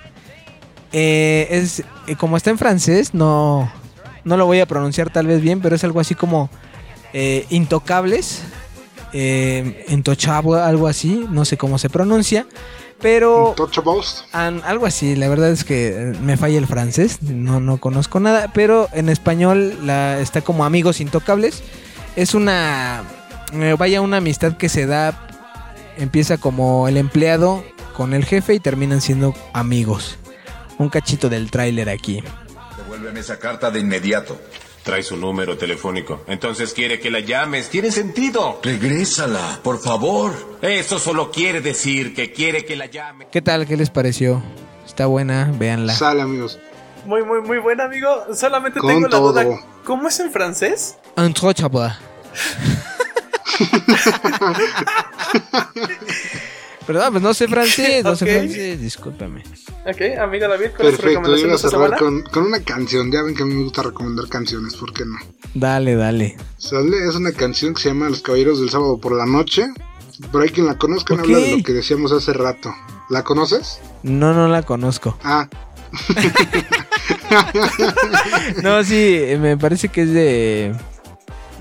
[0.91, 3.71] Eh, es, eh, como está en francés, no,
[4.27, 6.49] no lo voy a pronunciar tal vez bien, pero es algo así como
[7.13, 8.43] eh, Intocables.
[9.13, 12.45] Eh, algo así, no sé cómo se pronuncia.
[13.01, 13.53] Pero.
[14.33, 18.19] An- algo así, la verdad es que eh, me falla el francés, no, no conozco
[18.19, 21.63] nada, pero en español la, está como Amigos Intocables.
[22.15, 23.03] Es una,
[23.53, 25.27] eh, vaya, una amistad que se da,
[25.97, 27.63] empieza como el empleado
[27.95, 30.17] con el jefe y terminan siendo amigos.
[30.79, 32.23] Un cachito del tráiler aquí.
[33.07, 34.37] Devuélveme esa carta de inmediato.
[34.83, 36.23] Trae su número telefónico.
[36.27, 37.69] Entonces quiere que la llames.
[37.69, 38.59] Tiene sentido.
[38.63, 40.33] Regrésala, por favor.
[40.61, 43.27] Eso solo quiere decir que quiere que la llame.
[43.31, 43.65] ¿Qué tal?
[43.65, 44.43] ¿Qué les pareció?
[44.85, 45.93] Está buena, véanla.
[45.93, 46.59] Sale, amigos.
[47.05, 48.25] Muy, muy, muy buen amigo.
[48.35, 49.31] Solamente Con tengo la todo.
[49.31, 49.57] duda.
[49.85, 50.97] ¿Cómo es en francés?
[51.15, 51.87] Intouchable.
[56.87, 58.31] Perdón, pues no sé francés, no sé Ok.
[58.31, 59.43] francés, discúlpame.
[59.85, 61.35] Ok, amigo David, ¿cuál es tu Perfecto.
[61.35, 63.11] Yo iba a cerrar con, con una canción.
[63.11, 65.17] Ya ven que a mí me gusta recomendar canciones, ¿por qué no?
[65.53, 66.37] Dale, dale.
[66.57, 69.67] Sale, es una canción que se llama Los Caballeros del Sábado por la Noche.
[70.31, 71.19] Por ahí quien la conozca Ok.
[71.21, 72.73] habla de lo que decíamos hace rato.
[73.09, 73.79] ¿La conoces?
[74.03, 75.17] No, no la conozco.
[75.23, 75.47] Ah,
[78.63, 80.75] No, sí, me parece que es de.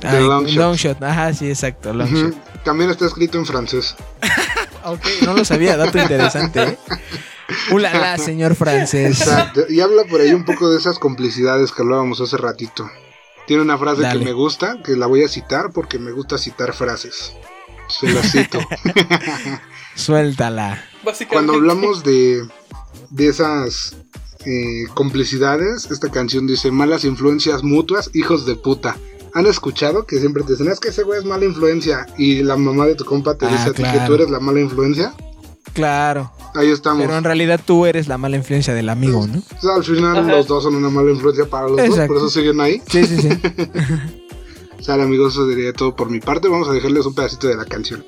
[0.00, 0.46] De Long
[0.76, 1.02] Shot.
[1.02, 1.92] Ajá, sí, exacto.
[1.92, 2.08] Long.
[2.12, 2.62] Shot.
[2.64, 3.94] también está escrito en francés.
[4.87, 6.62] Ok, no lo sabía, dato interesante.
[6.62, 6.78] ¿eh?
[7.72, 9.20] Ulala, señor francés.
[9.20, 9.64] Exacto.
[9.68, 12.89] Y habla por ahí un poco de esas complicidades que hablábamos hace ratito.
[13.47, 14.20] Tiene una frase Dale.
[14.20, 17.32] que me gusta, que la voy a citar porque me gusta citar frases.
[17.89, 18.61] Se la cito.
[19.95, 20.84] Suéltala.
[21.05, 21.26] Básicamente.
[21.34, 22.47] Cuando hablamos de,
[23.11, 23.97] de esas
[24.45, 28.97] eh, complicidades, esta canción dice malas influencias mutuas, hijos de puta.
[29.37, 32.07] ¿Han escuchado que siempre te dicen, es que ese güey es mala influencia?
[32.16, 34.41] Y la mamá de tu compa te Ah, dice a ti que tú eres la
[34.41, 35.12] mala influencia.
[35.74, 36.32] Claro.
[36.55, 37.05] Ahí estamos.
[37.05, 39.43] Pero en realidad tú eres la mala influencia del amigo, ¿no?
[39.59, 40.32] O sea, al final Ajá.
[40.37, 42.80] los dos son una mala influencia para los dos, por eso siguen ahí.
[42.89, 43.28] Sí, sí, sí.
[44.80, 46.49] Sale amigos, eso sería todo por mi parte.
[46.49, 48.07] Vamos a dejarles un pedacito de la canción.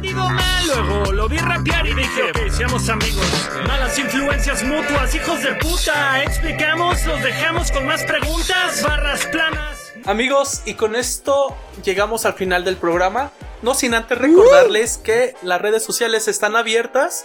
[0.00, 3.26] Respondido mal, luego lo vi rapear y dije, ok, seamos amigos.
[3.66, 6.22] Malas influencias mutuas, hijos de puta.
[6.22, 9.92] Explicamos, los dejamos con más preguntas, barras planas.
[10.06, 13.30] Amigos, y con esto llegamos al final del programa.
[13.62, 17.24] No sin antes recordarles que las redes sociales están abiertas.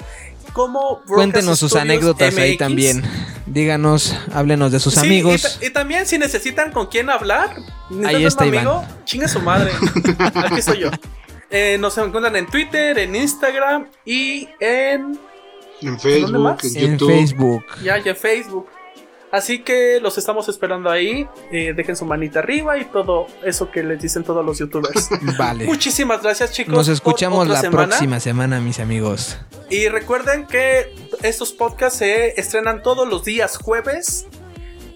[0.51, 2.57] Como Cuéntenos sus anécdotas ahí MX.
[2.59, 3.03] también.
[3.45, 5.59] Díganos, háblenos de sus Sí, amigos.
[5.61, 7.55] Y, y también si necesitan con quién hablar,
[8.05, 8.67] Ahí un está Iván.
[8.67, 9.71] amigo, chingue su madre.
[10.36, 10.89] Aquí estoy yo.
[11.57, 15.17] Eh, nos encuentran en Twitter, en Instagram y en
[15.81, 17.09] En Facebook, en En YouTube.
[17.11, 17.63] Facebook.
[17.81, 18.67] ya, ya Facebook.
[19.31, 21.25] Así que los estamos esperando ahí.
[21.53, 25.09] Eh, dejen su manita arriba y todo eso que les dicen todos los youtubers.
[25.37, 25.63] Vale.
[25.65, 26.73] Muchísimas gracias, chicos.
[26.73, 27.87] Nos escuchamos la semana.
[27.87, 29.37] próxima semana, mis amigos.
[29.69, 34.27] Y recuerden que estos podcasts se estrenan todos los días jueves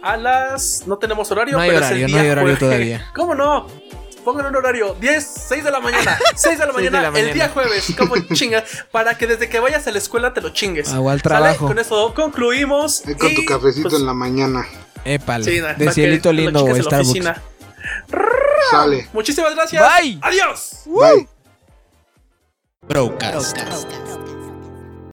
[0.02, 0.84] a las.
[0.88, 2.60] No tenemos horario, No hay pero es horario, el no hay día horario jueves.
[2.60, 3.06] todavía.
[3.16, 3.66] ¿Cómo no?
[4.30, 7.50] Pongan un horario 10, 6 de la mañana, 6 de la de mañana, el día
[7.50, 10.90] jueves, como chinga, para que desde que vayas a la escuela te lo chingues.
[10.90, 11.22] Ah, al ¿Sale?
[11.22, 11.66] trabajo.
[11.66, 13.04] Con eso concluimos.
[13.08, 14.68] Ahí con tu cafecito pues, en la mañana.
[15.04, 15.46] Épale.
[15.46, 17.42] sí, de cielito lindo o Starbucks.
[18.70, 19.10] Sale.
[19.14, 19.84] Muchísimas gracias.
[20.00, 20.20] Bye.
[20.22, 20.82] Adiós.
[20.86, 21.28] Bye.
[22.88, 23.58] Broadcast.